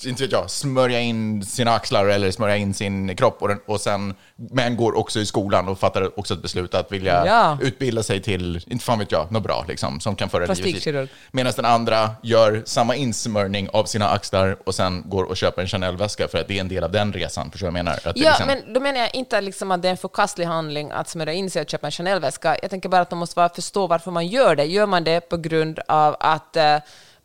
[0.06, 3.80] inte vet jag, smörja in sina axlar eller smörja in sin kropp, och, den, och
[3.80, 7.58] sen, men går också i skolan och fattar också ett beslut att vilja Ja.
[7.62, 11.10] utbilda sig till, inte fan vet jag, något bra liksom, som kan föra livet.
[11.30, 15.68] Medan den andra gör samma insmörjning av sina axlar och sen går och köper en
[15.68, 17.50] Chanel-väska för att det är en del av den resan.
[17.50, 17.98] Förstår du vad jag menar?
[18.04, 20.90] Att Ja, liksom- men då menar jag inte liksom att det är en förkastlig handling
[20.90, 22.56] att smörja in sig och köpa en Chanel-väska.
[22.62, 24.64] Jag tänker bara att man måste förstå varför man gör det.
[24.64, 26.76] Gör man det på grund av att eh,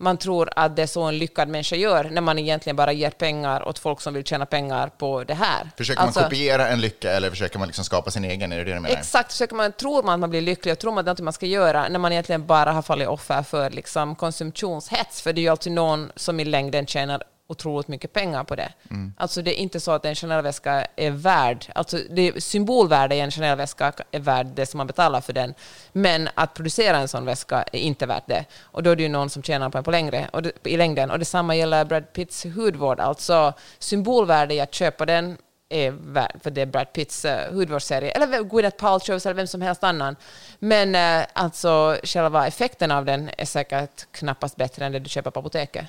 [0.04, 3.10] man tror att det är så en lyckad människa gör, när man egentligen bara ger
[3.10, 5.70] pengar åt folk som vill tjäna pengar på det här.
[5.78, 8.52] Försöker Alltså- man kopiera en lycka eller försöker man liksom skapa sin egen?
[8.52, 8.96] Är det det du menar?
[8.98, 11.14] Exakt, försöker man, tror man att man blir lycklig och tror man att det är
[11.14, 15.34] något man ska göra när man egentligen bara har fallit offer för liksom, konsumtionshets, för
[15.34, 18.74] det är ju alltid någon som i längden tjänar otroligt mycket pengar på det.
[19.18, 23.32] Alltså det är inte så att en Chanel-väska är värd, alltså det symbolvärde i en
[23.32, 25.54] Chanel-väska är värd det som man betalar för den,
[25.92, 28.46] men att producera en sån väska är inte värt det.
[28.62, 30.78] Och då är det ju någon som tjänar på den på längre, och det, i
[30.78, 31.12] längden.
[31.12, 35.38] Och detsamma gäller Brad Pitts hudvård, alltså symbolvärde i att köpa den
[35.70, 39.62] är värd, för det är Brad Pitts uh, hudvårdsserie, eller Gwyneth Paltrows eller vem som
[39.62, 40.16] helst annan.
[40.60, 45.32] Men eh, alltså själva effekten av den är säkert knappast bättre än det du köper
[45.32, 45.86] på apoteket.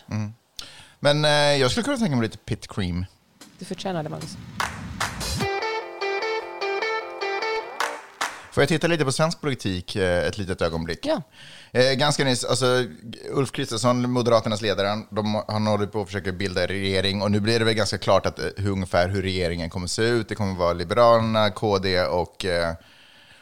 [1.04, 3.04] Men eh, jag skulle kunna tänka mig lite pit cream.
[3.58, 4.36] Du förtjänar det, Magnus.
[8.52, 11.06] Får jag titta lite på svensk politik eh, ett litet ögonblick?
[11.06, 11.22] Ja.
[11.72, 12.84] Eh, ganska nyss, alltså
[13.30, 17.58] Ulf Kristersson, Moderaternas ledare, de, han håller på att försöka bilda regering och nu blir
[17.58, 20.28] det väl ganska klart att, eh, hur, ungefär hur regeringen kommer se ut.
[20.28, 22.74] Det kommer vara Liberalerna, KD och, eh,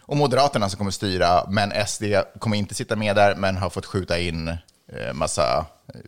[0.00, 2.02] och Moderaterna som kommer styra, men SD
[2.38, 6.00] kommer inte sitta med där, men har fått skjuta in eh, massa eh,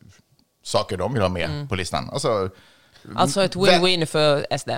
[0.64, 2.10] saker de vill ha med på listan.
[2.12, 2.50] Alltså,
[3.16, 4.70] Alltså ett win-win för SD.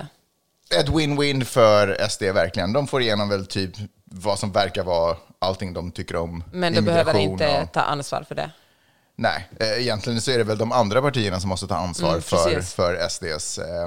[0.79, 2.73] ett win-win för SD verkligen.
[2.73, 3.71] De får igenom väl typ
[4.05, 8.23] vad som verkar vara allting de tycker om Men de behöver inte och- ta ansvar
[8.27, 8.51] för det.
[9.19, 12.21] Nej, eh, egentligen så är det väl de andra partierna som måste ta ansvar Mm,
[12.21, 13.57] för, för SDs...
[13.57, 13.85] Eh,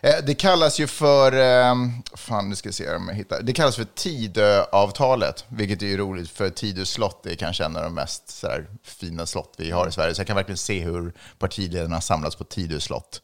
[0.00, 1.32] eh, det kallas ju för...
[1.32, 1.74] Eh,
[2.14, 3.42] fan, nu ska jag se om jag hittar.
[3.42, 7.82] Det kallas för Tidöavtalet, vilket är ju roligt för Tidö slott är kanske en av
[7.82, 10.14] de mest så här, fina slott vi har i Sverige.
[10.14, 13.22] Så jag kan verkligen se hur partiledarna samlas på Tidö slott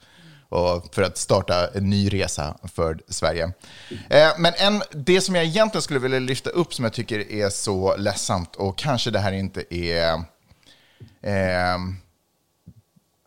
[0.49, 3.53] och för att starta en ny resa för Sverige.
[4.11, 7.49] Eh, men en, det som jag egentligen skulle vilja lyfta upp som jag tycker är
[7.51, 10.25] så ledsamt och kanske det här inte är
[11.23, 11.97] Ehm,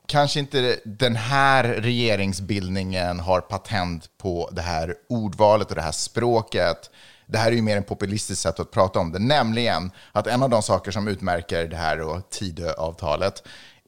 [0.08, 6.90] kanske inte den här regeringsbildningen har patent på det här ordvalet och det här språket.
[7.26, 10.44] Det här är ju mer en populistisk sätt att prata om det, nämligen att en
[10.44, 13.44] av de saker som utmärker det här och Tidöavtalet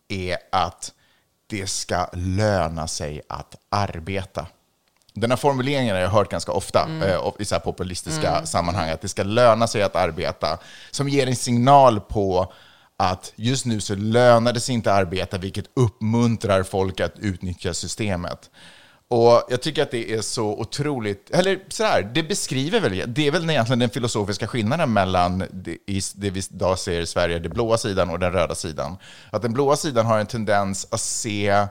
[0.08, 0.91] är att
[1.47, 4.47] det ska löna sig att arbeta.
[5.13, 9.01] Den här formuleringen har jag hört ganska ofta eh, i så här populistiska sammanhang, att
[9.01, 10.58] det ska löna sig att arbeta,
[10.91, 12.54] som ger en signal på
[13.01, 17.73] att just nu så lönar det sig inte att arbeta, vilket uppmuntrar folk att utnyttja
[17.73, 18.49] systemet.
[19.07, 23.31] Och jag tycker att det är så otroligt, eller sådär, det beskriver väl, det är
[23.31, 25.77] väl egentligen den filosofiska skillnaden mellan det,
[26.15, 28.97] det vi idag ser i Sverige, den blåa sidan och den röda sidan.
[29.29, 31.67] Att den blåa sidan har en tendens att se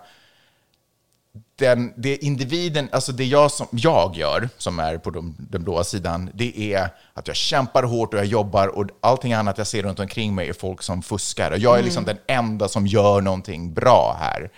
[1.57, 5.85] den, det individen, alltså det jag, som, jag gör, som är på de, den blåa
[5.85, 9.83] sidan, det är att jag kämpar hårt och jag jobbar och allting annat jag ser
[9.83, 11.51] runt omkring mig är folk som fuskar.
[11.51, 14.51] Och jag är liksom den enda som gör någonting bra här.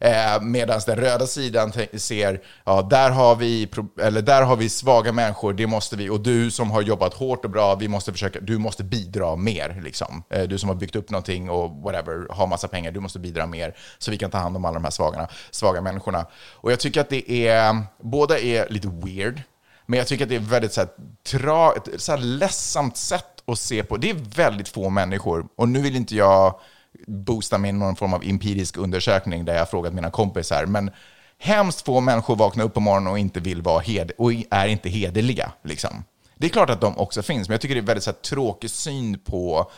[0.00, 3.68] Eh, Medan den röda sidan ser, ja, där har, vi,
[4.00, 7.44] eller där har vi svaga människor, det måste vi, och du som har jobbat hårt
[7.44, 9.80] och bra, vi måste försöka, du måste bidra mer.
[9.84, 10.22] Liksom.
[10.30, 13.46] Eh, du som har byggt upp någonting och whatever, har massa pengar, du måste bidra
[13.46, 16.26] mer så vi kan ta hand om alla de här svaga, svaga människorna.
[16.54, 19.42] Och jag tycker att det är, båda är lite weird,
[19.86, 20.90] men jag tycker att det är väldigt så här,
[21.26, 23.96] tra, ett så här ledsamt sätt att se på.
[23.96, 26.60] Det är väldigt få människor, och nu vill inte jag
[27.06, 30.90] boosta med någon form av empirisk undersökning där jag har frågat mina kompisar, men
[31.38, 34.88] hemskt få människor vaknar upp på morgonen och inte vill vara hed och är inte
[34.88, 35.52] hederliga.
[35.62, 36.04] Liksom.
[36.34, 38.18] Det är klart att de också finns, men jag tycker det är väldigt så här,
[38.18, 39.70] tråkig syn på,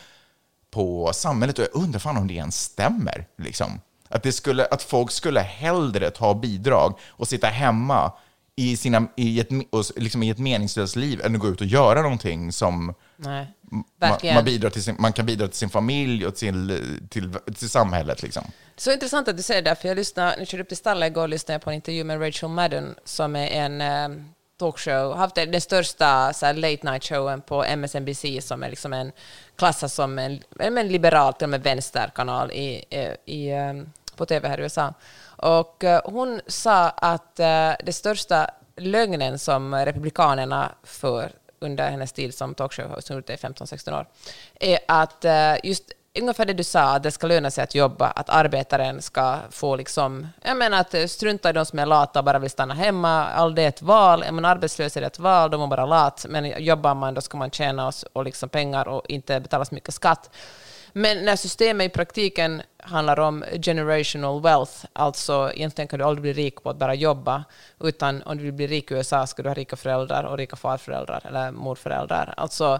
[0.71, 3.25] på samhället och jag undrar fan om det ens stämmer.
[3.37, 3.81] Liksom.
[4.09, 8.11] Att, det skulle, att folk skulle hellre ta bidrag och sitta hemma
[8.55, 9.49] i, sina, i, ett,
[9.95, 13.47] liksom i ett meningslöst liv än att gå ut och göra någonting som Nej,
[13.99, 17.69] man, man, bidrar till sin, man kan bidra till sin familj och till, till, till
[17.69, 18.23] samhället.
[18.23, 18.43] Liksom.
[18.75, 21.11] Så intressant att du säger det, för jag lyssnade, när jag körde upp till stallet
[21.11, 24.23] igår lyssnade jag på en intervju med Rachel Madden som är en eh,
[24.59, 29.11] talkshow, haft den största så här, late night showen på MSNBC som är liksom en
[29.55, 33.73] klassas som en, en liberal, till och med vänsterkanal i, eh, i, eh,
[34.15, 34.93] på tv här i USA.
[35.41, 42.33] Och eh, hon sa att eh, det största lögnen som republikanerna för under hennes tid
[42.33, 44.05] som talkshowhost, hon det i 15-16 år,
[44.59, 45.83] är att eh, just
[46.19, 49.75] ungefär det du sa, att det ska löna sig att jobba, att arbetaren ska få
[49.75, 53.27] liksom, jag menar att strunta i de som är lata och bara vill stanna hemma,
[53.27, 55.69] all det är ett val, är man arbetslös är det ett val, då är man
[55.69, 59.39] bara lat, men jobbar man då ska man tjäna oss och liksom pengar och inte
[59.39, 60.29] betala så mycket skatt.
[60.93, 66.33] Men när systemet i praktiken handlar om generational wealth, alltså egentligen kan du aldrig bli
[66.33, 67.43] rik på att bara jobba,
[67.79, 70.55] utan om du vill bli rik i USA ska du ha rika föräldrar och rika
[70.55, 72.33] farföräldrar eller morföräldrar.
[72.37, 72.79] Alltså,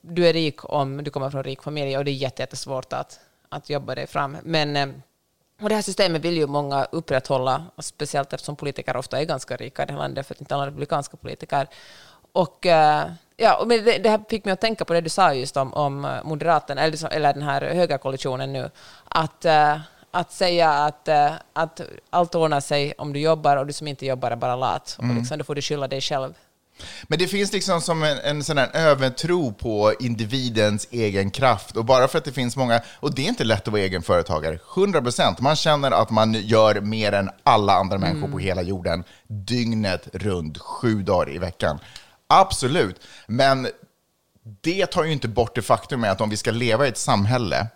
[0.00, 3.20] du är rik om du kommer från en rik familj och det är jättesvårt att,
[3.48, 4.36] att jobba dig fram.
[4.42, 4.88] Men, eh,
[5.60, 9.82] och det här systemet vill ju många upprätthålla, speciellt eftersom politiker ofta är ganska rika
[9.82, 11.68] i det här landet, för att inte alla republikanska politiker.
[12.32, 15.34] Och, eh, ja, men det, det här fick mig att tänka på det du sa
[15.34, 18.70] just om, om Moderaterna, eller, eller den här högerkoalitionen nu,
[19.04, 23.72] att, eh, att säga att, eh, att allt ordnar sig om du jobbar och du
[23.72, 24.96] som inte jobbar är bara lat.
[24.98, 26.34] Och liksom, då får du skylla dig själv.
[27.02, 31.76] Men det finns liksom som en, en sån här övertro på individens egen kraft.
[31.76, 34.58] Och bara för att det finns många, och det är inte lätt att vara egenföretagare,
[34.74, 35.40] 100 procent.
[35.40, 40.58] Man känner att man gör mer än alla andra människor på hela jorden, dygnet runt,
[40.58, 41.78] sju dagar i veckan.
[42.28, 43.68] Absolut, men
[44.60, 47.66] det tar ju inte bort det faktum att om vi ska leva i ett samhälle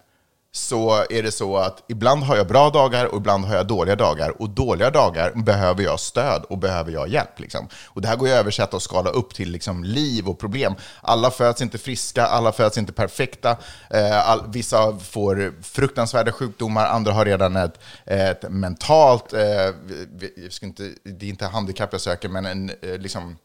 [0.52, 3.96] så är det så att ibland har jag bra dagar och ibland har jag dåliga
[3.96, 4.42] dagar.
[4.42, 7.38] Och dåliga dagar behöver jag stöd och behöver jag hjälp.
[7.40, 7.68] Liksom.
[7.86, 10.74] Och det här går ju att översätta och skala upp till liksom, liv och problem.
[11.02, 13.56] Alla föds inte friska, alla föds inte perfekta.
[13.90, 19.40] Eh, all, vissa får fruktansvärda sjukdomar, andra har redan ett, ett mentalt, eh,
[20.14, 23.36] vi- jag ska inte, det är inte handikapp jag söker, men en eh, liksom,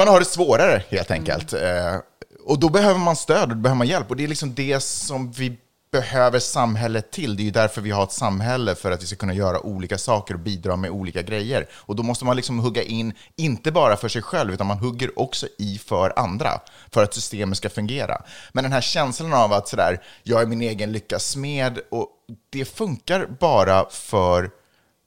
[0.00, 1.52] man har det svårare helt enkelt.
[1.52, 1.96] Eh,
[2.44, 4.10] och då behöver man stöd och då behöver man hjälp.
[4.10, 5.58] Och det är liksom det som vi
[5.92, 7.36] behöver samhället till.
[7.36, 9.98] Det är ju därför vi har ett samhälle, för att vi ska kunna göra olika
[9.98, 11.66] saker och bidra med olika grejer.
[11.72, 15.18] Och då måste man liksom hugga in, inte bara för sig själv, utan man hugger
[15.18, 16.60] också i för andra,
[16.92, 18.22] för att systemet ska fungera.
[18.52, 22.08] Men den här känslan av att sådär, jag är min egen lyckas smed, och
[22.50, 24.50] det funkar bara för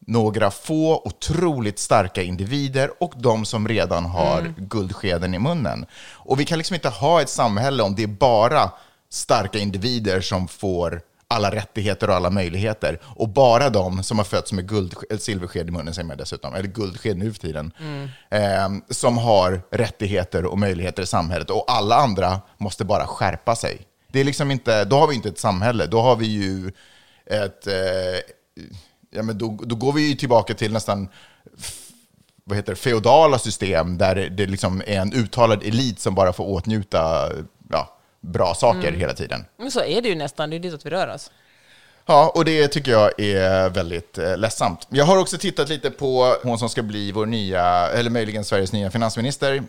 [0.08, 5.86] några få otroligt starka individer och de som redan har guldskeden i munnen.
[6.12, 8.72] Och vi kan liksom inte ha ett samhälle om det är bara
[9.10, 13.00] starka individer som får alla rättigheter och alla möjligheter.
[13.04, 16.56] Och bara de som har fötts med guld, eller silversked i munnen, säger man dessutom,
[16.56, 17.72] eller guldsked nu för tiden,
[18.30, 21.50] eh, som har rättigheter och möjligheter i samhället.
[21.50, 23.82] Och alla andra måste bara skärpa sig.
[24.08, 26.72] Det är liksom inte, då har vi inte ett samhälle, då har vi ju
[27.26, 27.74] ett eh,
[29.16, 31.10] ja, men då, då går vi ju tillbaka till nästan
[32.44, 36.50] vad heter det, feodala system där det liksom är en uttalad elit som bara får
[36.50, 37.32] åtnjuta
[37.70, 39.46] ja, bra saker hela tiden.
[39.58, 41.32] Men så är det ju nästan, det är ditåt vi rör oss.
[42.06, 44.88] Ja, och det tycker jag är väldigt eh, ledsamt.
[44.90, 48.74] Jag har också tittat lite på hon som ska bli vår nya, eller möjligen Sveriges
[48.74, 49.64] nya finansminister,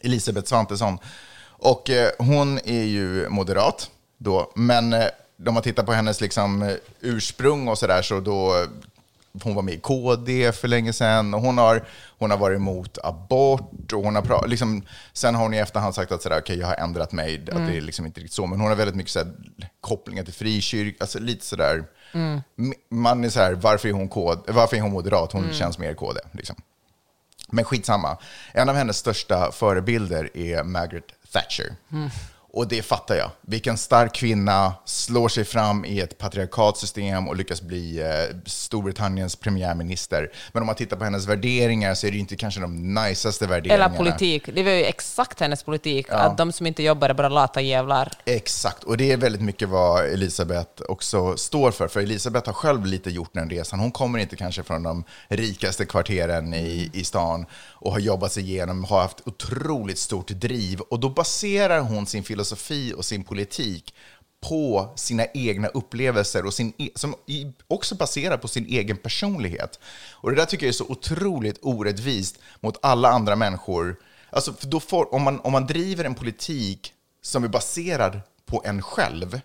[0.00, 0.98] Elisabeth Svantesson.
[1.46, 5.04] Och eh, hon är ju moderat då, men eh,
[5.46, 8.66] om man tittar på hennes liksom, eh, ursprung och sådär, så då
[9.42, 11.84] hon var med i KD för länge sedan och hon har,
[12.18, 16.12] hon har varit emot abort och hon har liksom, sen har hon i efterhand sagt
[16.12, 18.60] att sådär, okay, jag har ändrat mig, att det är liksom inte riktigt så, men
[18.60, 19.32] hon har väldigt mycket sådär,
[19.80, 21.84] kopplingar till frikyrk, alltså lite sådär,
[22.58, 25.32] M- man är såhär, varför är hon, KD, varför är hon moderat?
[25.32, 26.20] Hon känns mer KD.
[26.32, 26.56] Liksom.
[27.48, 28.18] Men skitsamma.
[28.52, 31.74] En av hennes största förebilder är Margaret Thatcher.
[32.54, 33.30] Och det fattar jag.
[33.40, 40.32] Vilken stark kvinna slår sig fram i ett patriarkatsystem och lyckas bli eh, Storbritanniens premiärminister.
[40.52, 43.84] Men om man tittar på hennes värderingar så är det inte kanske de najsaste värderingarna.
[43.84, 44.48] Eller politik.
[44.54, 48.12] Det var ju exakt hennes politik, att de som inte jobbar är bara lata jävlar.
[48.24, 51.88] Exakt, och det är väldigt mycket vad Elisabeth också står för.
[51.88, 53.80] För Elisabeth har själv lite gjort den resan.
[53.80, 58.42] Hon kommer inte kanske från de rikaste kvarteren i, i stan och har jobbat sig
[58.42, 60.80] igenom, har haft otroligt stort driv.
[60.80, 62.43] Och då baserar hon sin filosofi
[62.96, 63.94] och sin politik
[64.40, 67.14] på sina egna upplevelser och sin, e- som
[67.68, 69.80] också baserar på sin egen personlighet.
[70.12, 73.96] Och det där tycker jag är så otroligt orättvist mot alla andra människor.
[74.30, 78.62] Alltså, för då får, om, man, om man driver en politik som är baserad på
[78.64, 79.40] en själv,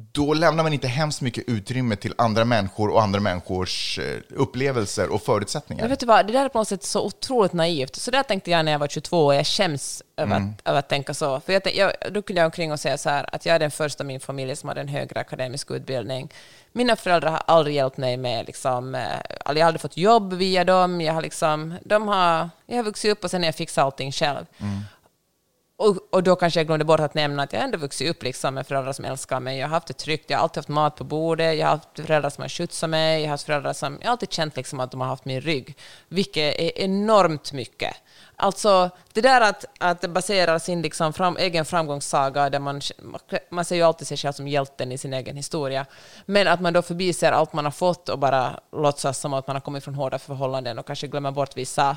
[0.00, 5.08] då lämnar man inte hemskt mycket utrymme till andra människor och andra människors eh, upplevelser
[5.08, 5.82] och förutsättningar.
[5.82, 7.96] Men vet du vad, det där är på något sätt så otroligt naivt.
[7.96, 10.50] Så där tänkte jag när jag var 22 och jag skäms över, Mm.
[10.50, 11.40] att, över att tänka så.
[11.40, 13.70] För jag, jag, då kunde jag omkring och säga så här, att jag är den
[13.70, 16.28] första i min familj som hade en högre akademisk utbildning.
[16.72, 19.02] Mina föräldrar har aldrig hjälpt mig med, liksom, eh,
[19.46, 21.00] jag har aldrig fått jobb via dem.
[21.00, 24.12] Jag har, liksom, de har, jag har vuxit upp och sen har jag fixat allting
[24.12, 24.46] själv.
[25.80, 28.54] Och, och då kanske jag glömde bort att nämna att jag ändå vuxit upp liksom
[28.54, 29.58] med föräldrar som älskar mig.
[29.58, 31.88] Jag har haft det tryggt, jag har alltid haft mat på bordet, jag har haft
[31.94, 33.98] föräldrar som har skjutsat mig, jag har haft föräldrar som...
[34.00, 35.76] Jag har alltid känt liksom att de har haft min rygg,
[36.08, 37.94] vilket är enormt mycket.
[38.36, 42.80] Alltså, det där att, att basera sin liksom fram, egen framgångssaga, där man,
[43.50, 45.86] man ser ju alltid sig själv som hjälten i sin egen historia,
[46.26, 49.56] men att man då förbiser allt man har fått och bara låtsas som att man
[49.56, 51.96] har kommit från hårda förhållanden och kanske glömmer bort vissa,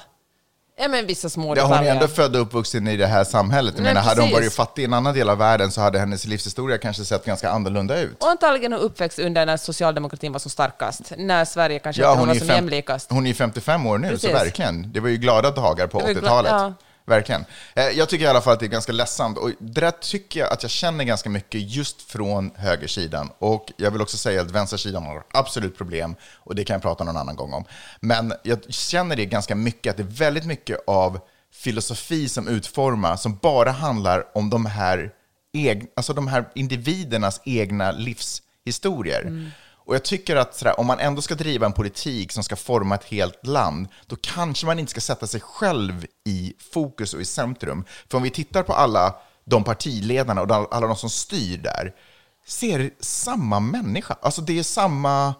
[0.80, 3.74] ja, men vissa små Ja, hon är ändå född och uppvuxen i det här samhället.
[3.78, 6.00] Jag Nej, menar, hade hon varit fattig i en annan del av världen så hade
[6.00, 8.24] hennes livshistoria kanske sett ganska annorlunda ut.
[8.24, 12.26] Och antagligen hon uppväxt under när socialdemokratin var som starkast, när Sverige kanske Ja, inte
[12.28, 13.12] var som fem, jämlikast.
[13.12, 14.30] hon är 55 år nu, Precis.
[14.30, 14.92] så verkligen.
[14.92, 16.52] Det var ju glada dagar på Det var gla- 80-talet.
[16.52, 16.74] ja.
[17.06, 17.46] Verkligen.
[17.76, 19.38] Eh, jag tycker i alla fall att det är ganska ledsamt.
[19.38, 23.30] Och det där tycker jag att jag känner ganska mycket just från högersidan.
[23.40, 26.16] Och jag vill också säga att vänstersidan har absolut problem.
[26.38, 27.66] Och det kan jag prata någon annan gång om.
[28.00, 31.20] Men jag känner det ganska mycket, att det är väldigt mycket av
[31.54, 35.12] filosofi som utformas som bara handlar om de här,
[35.54, 39.22] eg- alltså de här individernas egna livshistorier.
[39.22, 39.50] Mm.
[39.92, 42.96] Och jag tycker att sådär, om man ändå ska driva en politik som ska forma
[42.96, 47.26] ett helt land, då kanske man inte ska sätta sig själv i fokus och i
[47.26, 47.86] centrum.
[48.10, 51.94] För om vi tittar på alla de partiledarna och alla de som styr där,
[52.48, 54.16] ser samma människa.
[54.22, 55.34] Alltså det är samma...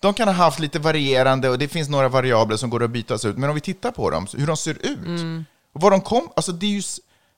[0.00, 3.24] De kan ha haft lite varierande och det finns några variabler som går att bytas
[3.24, 3.38] ut.
[3.38, 6.52] Men om vi tittar på dem, hur de ser ut och var de kom, alltså
[6.52, 6.82] det är ju,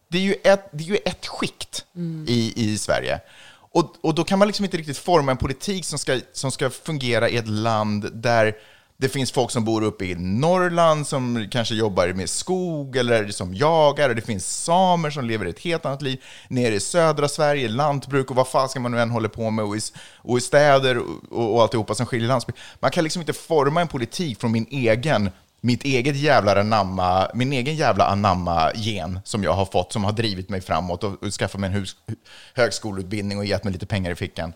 [0.09, 1.85] det är ju, ett, det är ju ett skikt
[2.27, 3.21] i, i Sverige.
[3.75, 6.71] Och, och då kan man liksom inte riktigt forma en politik som ska, som ska
[6.71, 8.55] fungera i ett land där
[8.97, 13.55] det finns folk som bor uppe i Norrland som kanske jobbar med skog eller som
[13.55, 14.09] jagar.
[14.09, 16.23] Och det finns samer som lever ett helt annat liv.
[16.49, 19.65] Nere i södra Sverige, lantbruk och vad fan ska man nu än håller på med.
[19.65, 19.81] Och i,
[20.17, 22.59] och i städer och, och alltihopa som skiljer landsbygd.
[22.81, 25.31] Man kan liksom inte forma en politik från min egen
[25.65, 30.49] mitt eget jävla anamma, min egen jävla anamma-gen som jag har fått, som har drivit
[30.49, 31.97] mig framåt och, och skaffat mig en hus,
[32.55, 34.53] högskoleutbildning och gett mig lite pengar i fickan.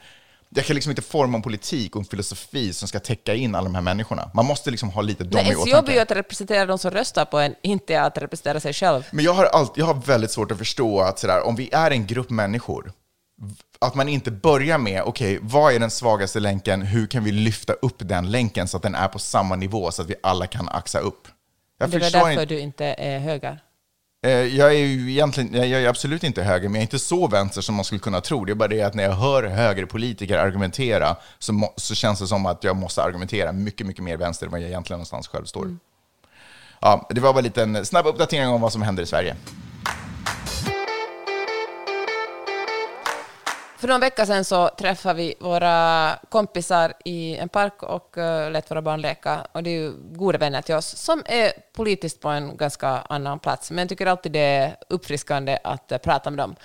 [0.49, 3.65] Jag kan liksom inte forma en politik och en filosofi som ska täcka in alla
[3.65, 4.31] de här människorna.
[4.35, 6.03] Man måste liksom ha lite dem Nej, i ens jobb är ju åtanke.
[6.03, 9.03] att representera de som röstar på en, inte att representera sig själv.
[9.11, 11.91] Men jag har, alltid, jag har väldigt svårt att förstå att sådär, om vi är
[11.91, 12.93] en grupp människor,
[13.79, 16.83] att man inte börjar med, okej, vad är den svagaste länken?
[16.83, 20.03] Hur kan vi lyfta upp den länken så att den är på samma nivå så
[20.03, 21.29] att vi alla kan axa upp?
[21.79, 23.61] Jag det förstår därför inte- du inte är höger.
[24.27, 27.27] Eh, Jag är ju egentligen, jag är absolut inte höger, men jag är inte så
[27.29, 28.45] vänster som man skulle kunna tro.
[28.45, 32.27] Det är bara det att när jag hör högerpolitiker argumentera så, må, så känns det
[32.27, 35.45] som att jag måste argumentera mycket, mycket mer vänster än vad jag egentligen någonstans själv
[35.45, 35.77] står.
[36.81, 39.37] Ja, det var bara en snabb uppdatering om vad som händer i Sverige.
[43.79, 48.71] För någon vecka sedan så träffade vi våra kompisar i en park och uh, lät
[48.71, 49.47] våra barn leka.
[49.53, 53.39] Och det är ju goda vänner till oss som är politiskt på en ganska annan
[53.39, 53.71] plats.
[53.71, 56.57] Men jag tycker alltid det är uppfriskande att uh, prata med dem.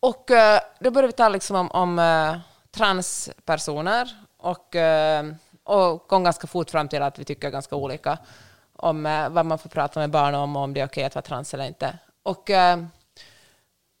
[0.00, 2.38] Och uh, då började vi tala liksom om, om uh,
[2.70, 4.76] transpersoner och,
[5.64, 8.18] och kom ganska fort fram till att vi tycker ganska olika
[8.76, 11.22] om vad man får prata med barn om och om det är okej att vara
[11.22, 11.98] trans eller inte.
[12.22, 12.50] Och,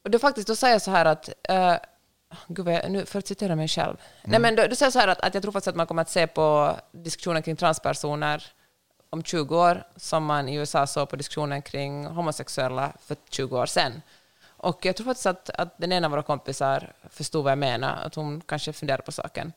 [0.04, 1.30] och då faktiskt, då säger jag så här att
[2.48, 3.96] Gud, jag, nu, för att citera mig själv.
[4.24, 6.02] Nej, men då, då säger så här att, att jag tror faktiskt att man kommer
[6.02, 8.52] att se på diskussionen kring transpersoner
[9.10, 13.66] om 20 år som man i USA såg på diskussionen kring homosexuella för 20 år
[13.66, 14.02] sedan.
[14.60, 17.96] Och jag tror faktiskt att, att den ena av våra kompisar förstod vad jag menar,
[18.04, 19.52] att hon kanske funderade på saken.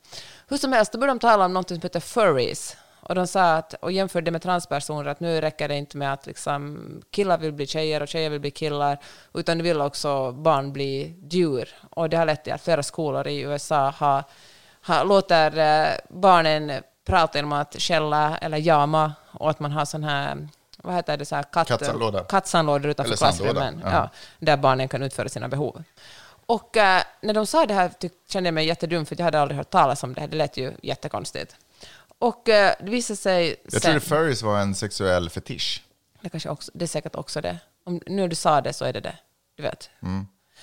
[0.48, 2.78] Hur som helst, då började de tala om något som heter furries.
[3.12, 6.26] Och de sa att, och jämförde med transpersoner, att nu räcker det inte med att
[6.26, 8.98] liksom killar vill bli tjejer och tjejer vill bli killar,
[9.34, 11.70] utan nu vill också barn bli djur.
[11.90, 14.24] Och det har lett till att flera skolor i USA har,
[14.82, 16.72] har, låter eh, barnen
[17.06, 20.48] prata genom att skälla eller jama och att man har sån här
[20.78, 22.24] vad heter det, så här katt, Kattsandlåda.
[22.24, 23.92] kattsandlådor utanför klassrummen, ja.
[23.92, 24.10] ja.
[24.40, 25.84] där barnen kan utföra sina behov.
[26.46, 29.40] Och eh, när de sa det här tyck, kände jag mig jättedum, för jag hade
[29.40, 30.28] aldrig hört talas om det.
[30.28, 31.56] Det lät ju jättekonstigt.
[32.22, 33.82] Och eh, det visade sig Jag sen...
[33.82, 35.84] trodde furries var en sexuell fetisch.
[36.22, 37.58] Det, kanske också, det är säkert också det.
[37.86, 39.16] Om, nu när du sa det så är det det.
[39.56, 39.90] Du vet.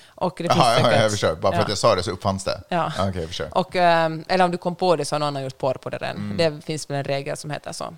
[0.06, 0.82] Och det finns Mm.
[0.82, 1.34] Jaha, ja, jag förstår.
[1.34, 1.62] Bara för ja.
[1.62, 2.62] att jag sa det så uppfanns det.
[2.68, 2.92] Ja.
[2.98, 3.58] Okej, jag förstår.
[3.58, 5.96] Och, eh, eller om du kom på det så har någon gjort porr på det
[5.96, 6.16] redan.
[6.16, 6.36] Mm.
[6.36, 7.94] Det finns väl en regel som heter så.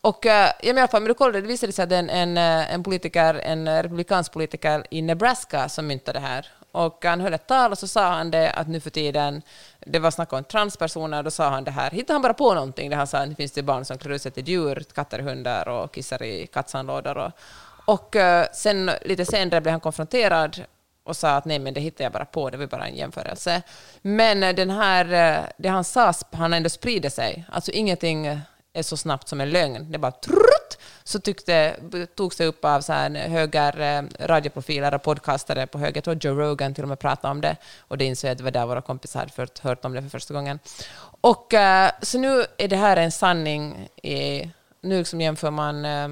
[0.00, 2.10] Och eh, ja, men i alla fall, men då kollade, det visade sig att en,
[2.10, 6.46] en, eh, en politiker, en republikansk politiker i Nebraska som myntade det här.
[6.76, 9.42] Och han höll ett tal och så sa han det att nu för tiden,
[9.80, 12.90] det var snack om transpersoner, då sa han det här, hittade han bara på någonting
[12.90, 15.18] där han sa att det finns det barn som klär ut sig till djur, katter,
[15.18, 17.18] hundar och kissar i kattsandlådor.
[17.18, 17.32] Och,
[17.84, 20.64] och eh, sen lite senare blev han konfronterad
[21.04, 23.62] och sa att nej, men det hittade jag bara på, det var bara en jämförelse.
[24.02, 27.44] Men den här, eh, det han sa, han ändå sprider sig.
[27.52, 28.26] Alltså ingenting
[28.72, 29.92] är så snabbt som en lögn.
[29.92, 30.65] Det bara trutt,
[31.04, 31.76] så tyckte,
[32.14, 35.96] tog sig upp av så här höger eh, radioprofiler och podcastare på höger.
[35.96, 37.56] Jag tror Joe Rogan till och med pratade om det.
[37.80, 40.02] Och det insåg jag att det var där våra kompisar hade fört, hört om det
[40.02, 40.58] för första gången.
[41.20, 43.88] Och eh, så nu är det här en sanning.
[44.02, 46.08] I, nu liksom jämför man eh,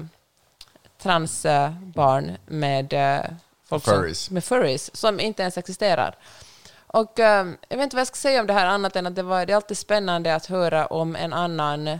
[1.01, 2.93] transbarn med
[3.69, 4.19] folk Furries.
[4.19, 6.15] Som, med furries som inte ens existerar.
[6.95, 9.15] Och eh, jag vet inte vad jag ska säga om det här annat än att
[9.15, 11.99] det, var, det är alltid spännande att höra om en annan...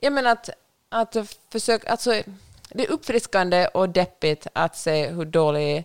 [0.00, 0.50] Jag menar att,
[0.92, 1.16] att
[1.52, 1.90] försöka...
[1.90, 2.22] Alltså,
[2.70, 5.84] det är uppfriskande och deppigt att se hur dålig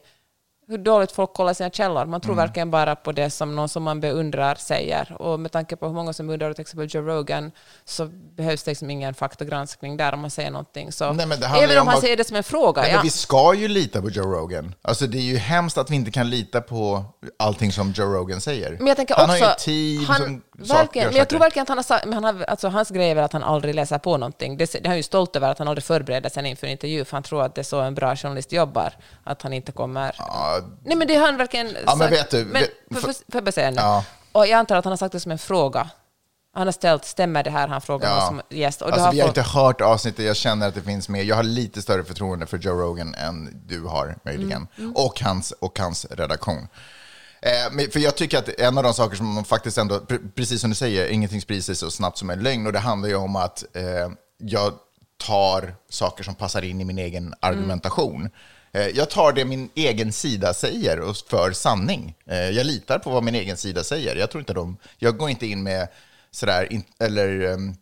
[0.69, 2.05] hur dåligt folk kollar sina källor.
[2.05, 2.45] Man tror Mm.
[2.45, 5.21] verkligen bara på det som någon som man beundrar säger.
[5.21, 7.51] Och med tanke på hur många som beundrar till exempel Joe Rogan
[7.85, 8.05] så
[8.35, 10.91] behövs det liksom ingen faktagranskning där om man säger någonting.
[10.91, 11.27] Så, Nej,
[11.57, 12.81] även om han säger det som en fråga.
[12.81, 12.97] Nej, ja.
[12.97, 14.75] men vi ska ju lita på Joe Rogan.
[14.81, 17.05] Alltså det är ju hemskt att vi inte kan lita på
[17.39, 18.77] allting som Joe Rogan säger.
[18.79, 21.77] Han också, har ju ett team han, som verkligen, men jag tror verkligen att han
[21.77, 24.17] har sagt, men han har, alltså hans grej är väl att han aldrig läser på
[24.17, 24.57] någonting.
[24.57, 27.05] Det, det är han ju stolt över att han aldrig förbereder sig inför en intervju,
[27.05, 28.93] för han tror att det är så en bra journalist jobbar,
[29.23, 30.15] att han inte kommer...
[30.17, 32.13] Ja, Nej men det har han verkligen Ja, men sagt.
[32.13, 33.75] vet du, Men, för, för- för, bara säga nu?
[33.77, 34.03] Ja.
[34.31, 35.89] Och jag antar att han har sagt det som en fråga.
[36.53, 37.67] Han har ställt, stämmer det här?
[37.67, 38.27] Han frågar Ja.
[38.27, 38.81] som gäst.
[38.81, 41.23] Och Alltså, har vi har folk- inte hört avsnittet, jag känner att det finns mer.
[41.23, 44.67] Jag har lite större förtroende för Joe Rogan än du har möjligen.
[44.77, 46.67] Mm, Och, hans, och hans redaktion.
[47.41, 50.61] Eh, för jag tycker att en av de saker som man faktiskt ändå, pre- precis
[50.61, 52.67] som du säger, ingenting sprider sig så snabbt som en lögn.
[52.67, 54.73] Och det handlar ju om att eh, jag
[55.17, 58.29] tar saker som passar in i min egen argumentation.
[58.71, 62.15] Eh, jag tar det min egen sida säger och för sanning.
[62.25, 64.15] Eh, jag litar på vad min egen sida säger.
[64.15, 65.87] Jag tror inte de, jag går inte in med
[66.31, 67.75] sådär, in, eller ehm,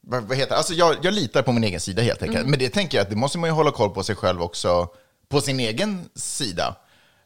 [0.00, 0.56] vad, heter det?
[0.56, 2.48] Alltså jag, jag litar på min egen sida helt enkelt.
[2.48, 4.88] Men det tänker jag att det måste man ju hålla koll på sig själv också,
[5.28, 6.76] på sin egen sida.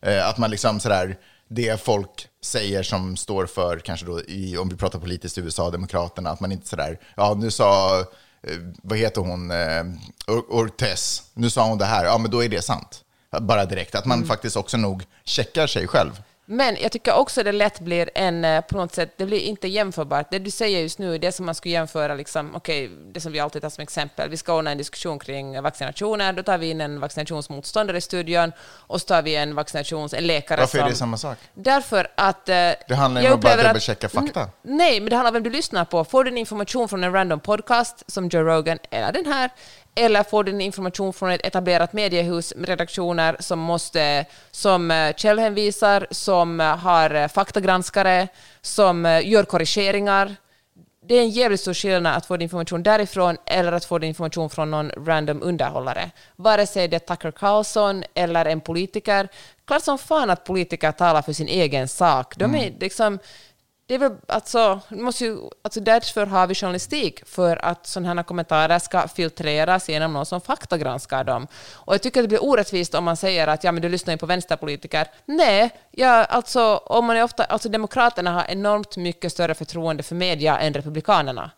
[0.03, 1.19] Eh, att man liksom sådär,
[1.49, 5.71] det folk säger som står för, kanske då, i, om vi pratar politiskt i USA,
[5.71, 7.99] Demokraterna, att man inte sådär, ja nu sa,
[8.43, 9.85] eh, vad heter hon, eh,
[10.27, 13.05] Or- Ortez, nu sa hon det här, ja men då är det sant.
[13.41, 16.23] Bara direkt, att man faktiskt också nog checkar sig själv.
[16.51, 19.69] Men jag tycker också det lätt blir en, eh, på något sätt, det blir inte
[19.69, 20.27] jämförbart.
[20.31, 23.41] Det du säger just nu, det som man skulle jämföra, liksom, okej, det som vi
[23.41, 26.81] alltid tar som exempel, vi ska ordna en diskussion kring vaccinationer, då tar vi in
[26.81, 28.53] en vaccinationsmotståndare i studion
[28.87, 30.87] och så tar vi en vaccinations, en läkare Varför som...
[30.87, 31.39] är det samma sak?
[31.55, 32.49] Därför att...
[32.49, 32.55] eh,
[32.89, 34.49] Det handlar ju om att bara dubbelchecka fakta.
[34.63, 36.05] Nej, men det handlar om vem du lyssnar på.
[36.05, 39.51] Får du din information från en random podcast som Joe Rogan eller den här,
[39.99, 45.15] eller får du din information från ett etablerat mediehus med redaktioner som måste, som eh,
[45.17, 48.29] källhänvisar, som eh, har eh, faktagranskare,
[48.61, 50.37] som gör korrigeringar.
[51.09, 54.09] Det är en jävligt stor skillnad att få din information därifrån eller att få din
[54.09, 56.11] information från någon random underhållare.
[56.37, 59.29] Vare sig det är Tucker Carlson eller en politiker.
[59.67, 62.37] Klart som fan att politiker talar för sin egen sak.
[62.37, 63.19] De är liksom...
[63.89, 68.23] Det är väl alltså, måste ju, alltså därför har vi journalistik, för att sådana här
[68.23, 71.47] kommentarer ska filtreras genom någon som faktagranskar dem.
[71.73, 74.15] Och jag tycker att det blir orättvist om man säger att ja, men du lyssnar
[74.15, 75.07] ju på vänsterpolitiker.
[75.27, 80.15] Nej, ja, alltså, om man är ofta, alltså Demokraterna har enormt mycket större förtroende för
[80.15, 81.51] media än Republikanerna.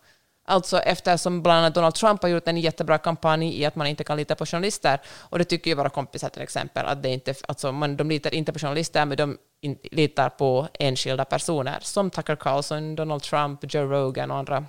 [0.45, 4.03] Alltså eftersom bland annat Donald Trump har gjort en jättebra kampanj i att man inte
[4.03, 5.01] kan lita på journalister.
[5.19, 8.33] Och det tycker ju våra kompisar till exempel, att det inte, alltså man, de litar
[8.33, 13.73] inte på journalister, men de in, litar på enskilda personer, som Tucker Carlson, Donald Trump,
[13.73, 14.65] Joe Rogan och andra.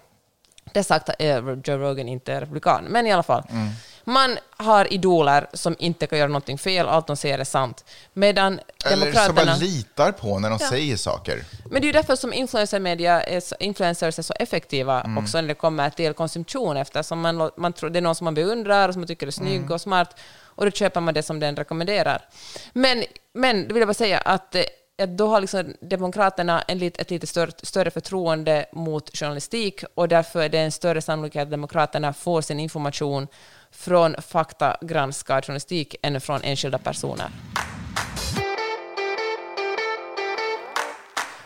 [0.72, 3.42] Det är sagt att eh, Joe Rogan inte är republikan, men i alla fall.
[3.50, 3.68] Mm.
[4.04, 7.84] Man har idoler som inte kan göra någonting fel, allt de säger är sant.
[8.12, 9.50] Medan Eller som demokraterna...
[9.50, 10.68] man litar på när de Ja.
[10.68, 11.44] säger saker.
[11.64, 15.18] Men det är ju därför som influencermedia är så, influencers är så effektiva Mm.
[15.24, 18.34] också när det kommer till konsumtion, eftersom man, man tror, det är någon som man
[18.34, 19.72] beundrar och som man tycker är snygg Mm.
[19.72, 22.28] och smart, och då köper man det som den rekommenderar.
[22.72, 24.66] Men, men då vill jag bara säga att, eh, att
[25.06, 30.42] då har liksom Demokraterna en lit, ett lite större, större förtroende mot journalistik, och därför
[30.42, 33.28] är det en större sannolikhet att Demokraterna får sin information
[33.70, 37.30] från faktagranskad journalistik än från enskilda personer.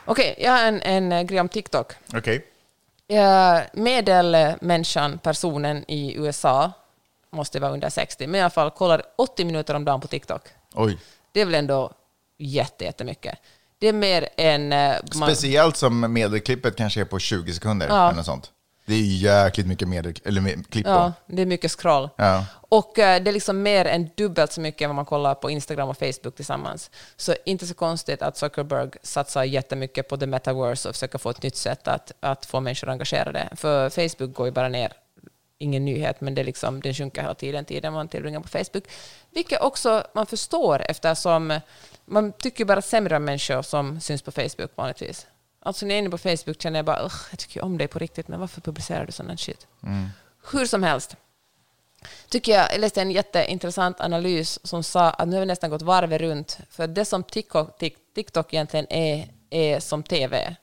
[0.05, 1.93] Okej, jag har en, en grej om TikTok.
[2.15, 2.47] Okej.
[3.09, 6.73] Eh, Medelmänniskan, personen i USA,
[7.31, 10.43] måste vara under 60, men i alla fall kollar 80 minuter om dagen på TikTok.
[10.75, 10.99] Oj.
[11.33, 11.93] Det är väl ändå
[12.39, 13.39] jätte, jättemycket.
[13.79, 14.73] Det är mer än...
[14.73, 17.89] eh, man- Speciellt som medelklippet kanske är på 20 sekunder.
[17.89, 18.05] Ja.
[18.07, 18.53] Eller något sånt.
[18.89, 22.09] Det är jäkligt mycket medel, eller med, klipp Ja, det är mycket scroll.
[22.17, 22.45] Ja.
[22.69, 25.51] Och eh, det är liksom mer än dubbelt så mycket än vad man kollar på
[25.51, 26.91] Instagram och Facebook tillsammans.
[27.17, 31.43] Så inte så konstigt att Zuckerberg satsar jättemycket på the metaverse och försöker få ett
[31.43, 33.49] nytt sätt att, att få människor engagerade.
[33.57, 34.93] För Facebook går ju bara ner.
[35.59, 38.85] Ingen nyhet, men det liksom, den sjunker hela tiden, tiden man tillbringar på Facebook.
[39.31, 41.61] Vilket också man förstår eftersom
[42.05, 45.27] man tycker bara sämre om människor som syns på Facebook vanligtvis.
[45.61, 47.89] Alltså när jag är inne på Facebook känner jag bara, "Ugh, jag tycker om dig
[47.89, 49.67] på riktigt, men varför publicerar du sån här shit?
[50.53, 51.17] Hur som helst,
[52.29, 55.83] tycker jag, jag läste en jätteintressant analys som sa att nu har vi nästan gått
[55.83, 60.57] varvet runt, för det som TikTok, Tik- TikTok egentligen är, är som TV.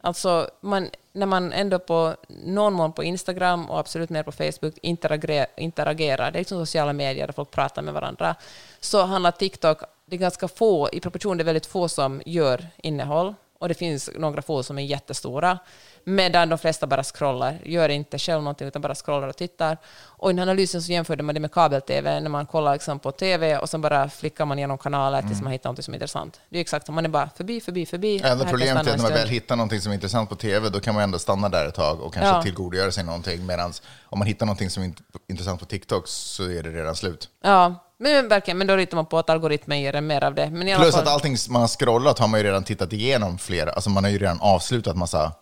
[0.00, 4.78] Alltså, man, när man ändå på någon mån på Instagram och absolut mer på Facebook
[4.82, 8.34] interagerar, interagerar, det är liksom sociala medier där folk pratar med varandra,
[8.80, 12.66] så handlar TikTok, det är ganska få, i proportion det är väldigt få som gör
[12.76, 15.58] innehåll, och det finns några få som är jättestora,
[16.04, 19.78] medan de flesta bara scrollar, gör inte själv någonting utan bara scrollar och tittar.
[20.02, 22.98] Och i den här analysen så jämförde man det med kabel-tv, när man kollar liksom
[22.98, 25.96] på tv och så bara flickar man igenom kanaler tills man hittar något som är
[25.96, 26.40] intressant.
[26.48, 28.20] Det är exakt som man är bara förbi, förbi, förbi.
[28.24, 30.80] Enda problemet är att när man väl hittar någonting som är intressant på tv, då
[30.80, 32.42] kan man ändå stanna där ett tag och kanske Ja.
[32.42, 33.46] tillgodogöra sig någonting.
[33.46, 33.72] Medan
[34.04, 37.28] om man hittar någonting som är int- intressant på TikTok så är det redan slut.
[37.42, 40.46] Ja, men verkligen, men då litar man på att algoritmen ger en mer av det.
[40.50, 43.90] Plus fall, att allting man har scrollat har man ju redan tittat igenom flera, alltså
[43.90, 45.32] man har ju redan avslutat massa,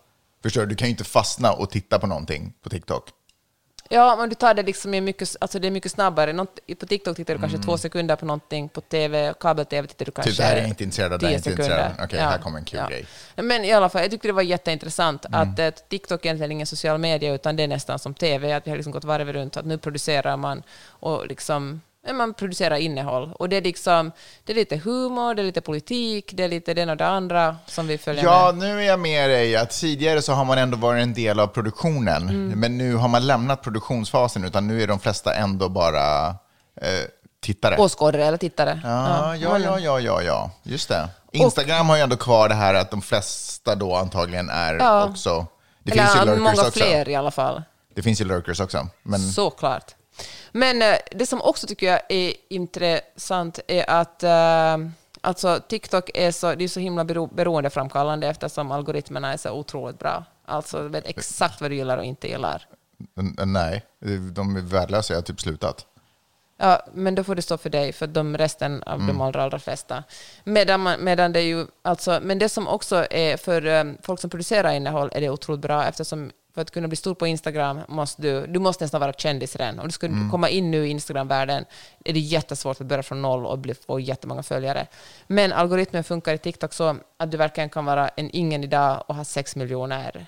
[0.42, 3.08] förstår du, du kan ju inte fastna och titta på någonting på TikTok.
[3.90, 6.32] Ja, men du tar det liksom i mycket, alltså det är mycket snabbare.
[6.32, 10.10] Något, på TikTok tittar du kanske två sekunder på någonting, på TV, kabel-TV tittar du
[10.12, 10.34] kanske Mm.
[10.34, 11.84] Typ, det här är inte intresserad av, det här är tio inte intresserad av.
[11.90, 12.04] sekunder.
[12.04, 13.06] Okej, här kommer en kul grej.
[13.36, 15.40] Men i alla fall, jag tyckte det var jätteintressant Mm.
[15.52, 18.66] att eh, TikTok är egentligen ingen social media, utan det är nästan som TV, att
[18.66, 22.76] vi har liksom gått varvet runt, att nu producerar man och liksom ja, man producerar
[22.76, 23.32] innehåll.
[23.38, 24.12] Och det är liksom,
[24.44, 27.06] det är lite humor, det är lite politik, det är lite det ena och det
[27.06, 28.68] andra som vi följer Ja, med.
[28.68, 31.46] nu är jag med dig att tidigare så har man ändå varit en del av
[31.46, 32.60] produktionen, Mm.
[32.60, 36.28] men nu har man lämnat produktionsfasen, utan nu är de flesta ändå bara
[36.80, 37.04] eh,
[37.42, 37.76] tittare.
[37.78, 38.80] Åskådare eller tittare.
[38.84, 41.08] Ja, ja, ja, ja, ja, ja, just det.
[41.32, 45.04] Instagram har ju ändå kvar det här att de flesta då antagligen är Ja.
[45.04, 45.46] också...
[45.82, 46.70] Det eller finns ju lurkers många också.
[46.70, 47.62] fler i alla fall.
[47.94, 48.88] Det finns ju lurkers också.
[49.02, 49.94] Men Såklart.
[50.52, 54.76] Men eh, det som också tycker jag är intressant är att eh,
[55.20, 59.98] alltså, TikTok är så, det är så himla bero, beroendeframkallande eftersom algoritmerna är så otroligt
[59.98, 60.24] bra.
[60.44, 62.66] Alltså vet exakt vad du gillar och inte gillar.
[63.46, 63.84] nej,
[64.32, 65.12] de är värdelösa.
[65.12, 65.86] Jag har typ slutat.
[66.60, 69.58] Ja, men då får det stå för dig, för de resten av de allra, allra
[69.58, 70.04] flesta.
[70.44, 74.30] Medan, man, medan det ju, alltså, men det som också är för um, folk som
[74.30, 78.22] producerar innehåll är det otroligt bra eftersom för att kunna bli stor på Instagram måste
[78.22, 79.78] du, du måste nästan vara kändis redan.
[79.78, 81.64] Om du ska komma in nu i Instagram-världen
[82.04, 84.86] är det jättesvårt att börja från noll och bli, få jättemånga följare.
[85.26, 89.14] Men algoritmen funkar i TikTok så att du verkligen kan vara en ingen idag och
[89.14, 90.26] ha sex miljoner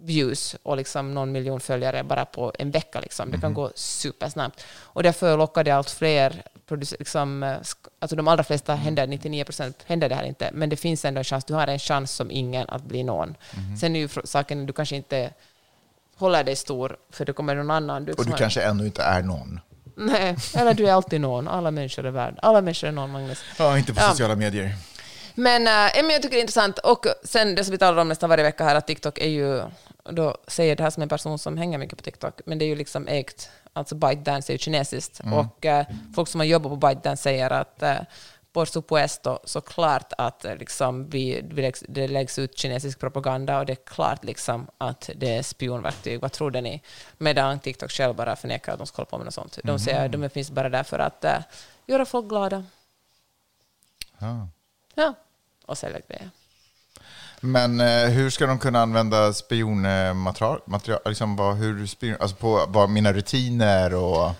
[0.00, 3.00] views och liksom någon miljon följare bara på en vecka.
[3.00, 3.30] Liksom.
[3.30, 4.64] Det kan gå supersnabbt.
[4.78, 6.42] Och därför lockar det allt fler.
[6.98, 7.56] Liksom,
[7.98, 11.18] alltså de allra flesta händer, 99 procent händer det här inte, men det finns ändå
[11.18, 11.44] en chans.
[11.44, 13.34] Du har en chans som ingen att bli någon.
[13.80, 15.30] Sen är ju saken, du kanske inte
[16.20, 18.04] håller dig stor, för det kommer någon annan.
[18.04, 19.60] Du, Och du kanske ännu inte är någon.
[19.96, 21.48] Nej, eller du är alltid någon.
[21.48, 22.38] Alla människor är värd.
[22.42, 23.42] Alla människor är någon, Magnus.
[23.58, 24.10] Ja, inte på Ja.
[24.10, 24.74] sociala medier.
[25.34, 26.78] Men, äh, men jag tycker det är intressant.
[26.78, 29.62] Och sen det som vi talar om nästan varje vecka här, att TikTok är ju,
[30.10, 32.66] då säger det här som en person som hänger mycket på TikTok, men det är
[32.66, 35.20] ju liksom ägt, alltså ByteDance är ju kinesiskt.
[35.34, 37.94] Och äh, folk som har jobbat på ByteDance säger att äh,
[38.52, 41.40] por supuesto, så klart att äh, liksom vi,
[41.88, 46.20] det läggs ut kinesisk propaganda och det är klart liksom att det är spionverktyg.
[46.20, 46.82] Vad trodde ni?
[47.18, 49.58] Medan TikTok själv bara förnekar att de ska hålla på med något sånt.
[49.64, 51.38] De säger att de finns bara där för att äh,
[51.86, 52.64] göra folk glada.
[54.18, 54.48] Ja.
[54.94, 55.14] Ja,
[55.66, 56.30] och sälja grejer.
[57.40, 60.60] Men eh, hur ska de kunna använda spionmaterial?
[60.64, 64.30] Material, liksom vad, hur spion, alltså på vad mina rutiner och...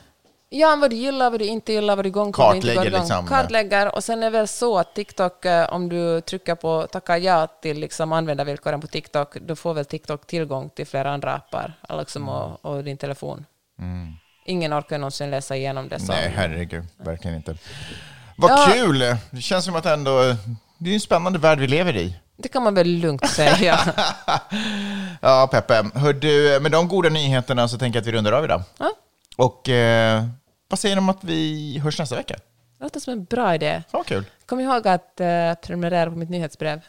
[0.52, 3.00] Ja, vad du gillar, vad du inte gillar, vad du vad du inte går igång.
[3.00, 3.26] liksom.
[3.26, 3.94] Kartlägger.
[3.94, 7.46] Och sen är det väl så att TikTok, eh, om du trycker på tacka ja
[7.46, 12.22] till liksom användarvillkoren på TikTok, då får väl TikTok tillgång till flera andra appar liksom,
[12.22, 12.34] Mm.
[12.34, 13.46] och, och din telefon.
[14.46, 16.00] Ingen orkar någonsin läsa igenom det.
[16.00, 16.12] Så.
[16.12, 17.56] Nej, herregud, verkligen inte.
[18.36, 18.66] Vad Ja.
[18.72, 18.98] kul!
[19.30, 20.22] Det känns som att ändå...
[20.78, 22.16] Det är en spännande värld vi lever i.
[22.36, 23.78] Det kan man väl lugnt säga.
[25.20, 25.84] Ja, Peppe.
[25.94, 28.62] Hör du, med de goda nyheterna så tänker jag att vi rundar av idag.
[28.78, 28.90] ja,
[29.36, 30.24] Och eh,
[30.70, 32.34] vad säger de om att vi hörs nästa vecka?
[32.78, 33.82] det låter som en bra idé.
[33.90, 34.24] Fan vad kul.
[34.46, 36.80] Kom ihåg att uh, prenumerera på mitt nyhetsbrev.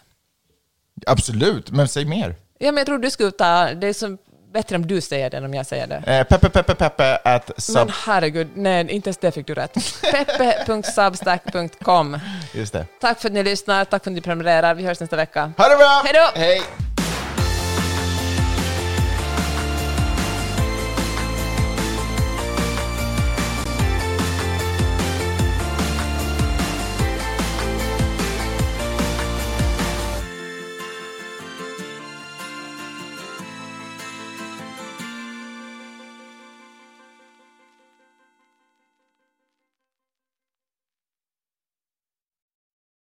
[1.08, 2.36] Absolut, men säg mer.
[2.60, 3.74] Ja, men jag tror du skulle ta...
[3.74, 4.18] Det är som,
[4.54, 5.96] bättre om du säger det än om jag säger det.
[5.96, 7.76] Eh, peppe, peppe, peppe at sub...
[7.76, 9.78] Men herregud, nej, inte ens det fick du rätt.
[10.12, 12.20] Peppe.substack.com.
[12.54, 12.86] Just det.
[13.00, 14.74] Tack för att ni lyssnar, tack för att ni prenumererar.
[14.74, 15.54] Vi hörs nästa vecka.
[15.58, 16.02] Ha det bra!
[16.06, 16.40] Hej då!
[16.40, 16.91] Hej!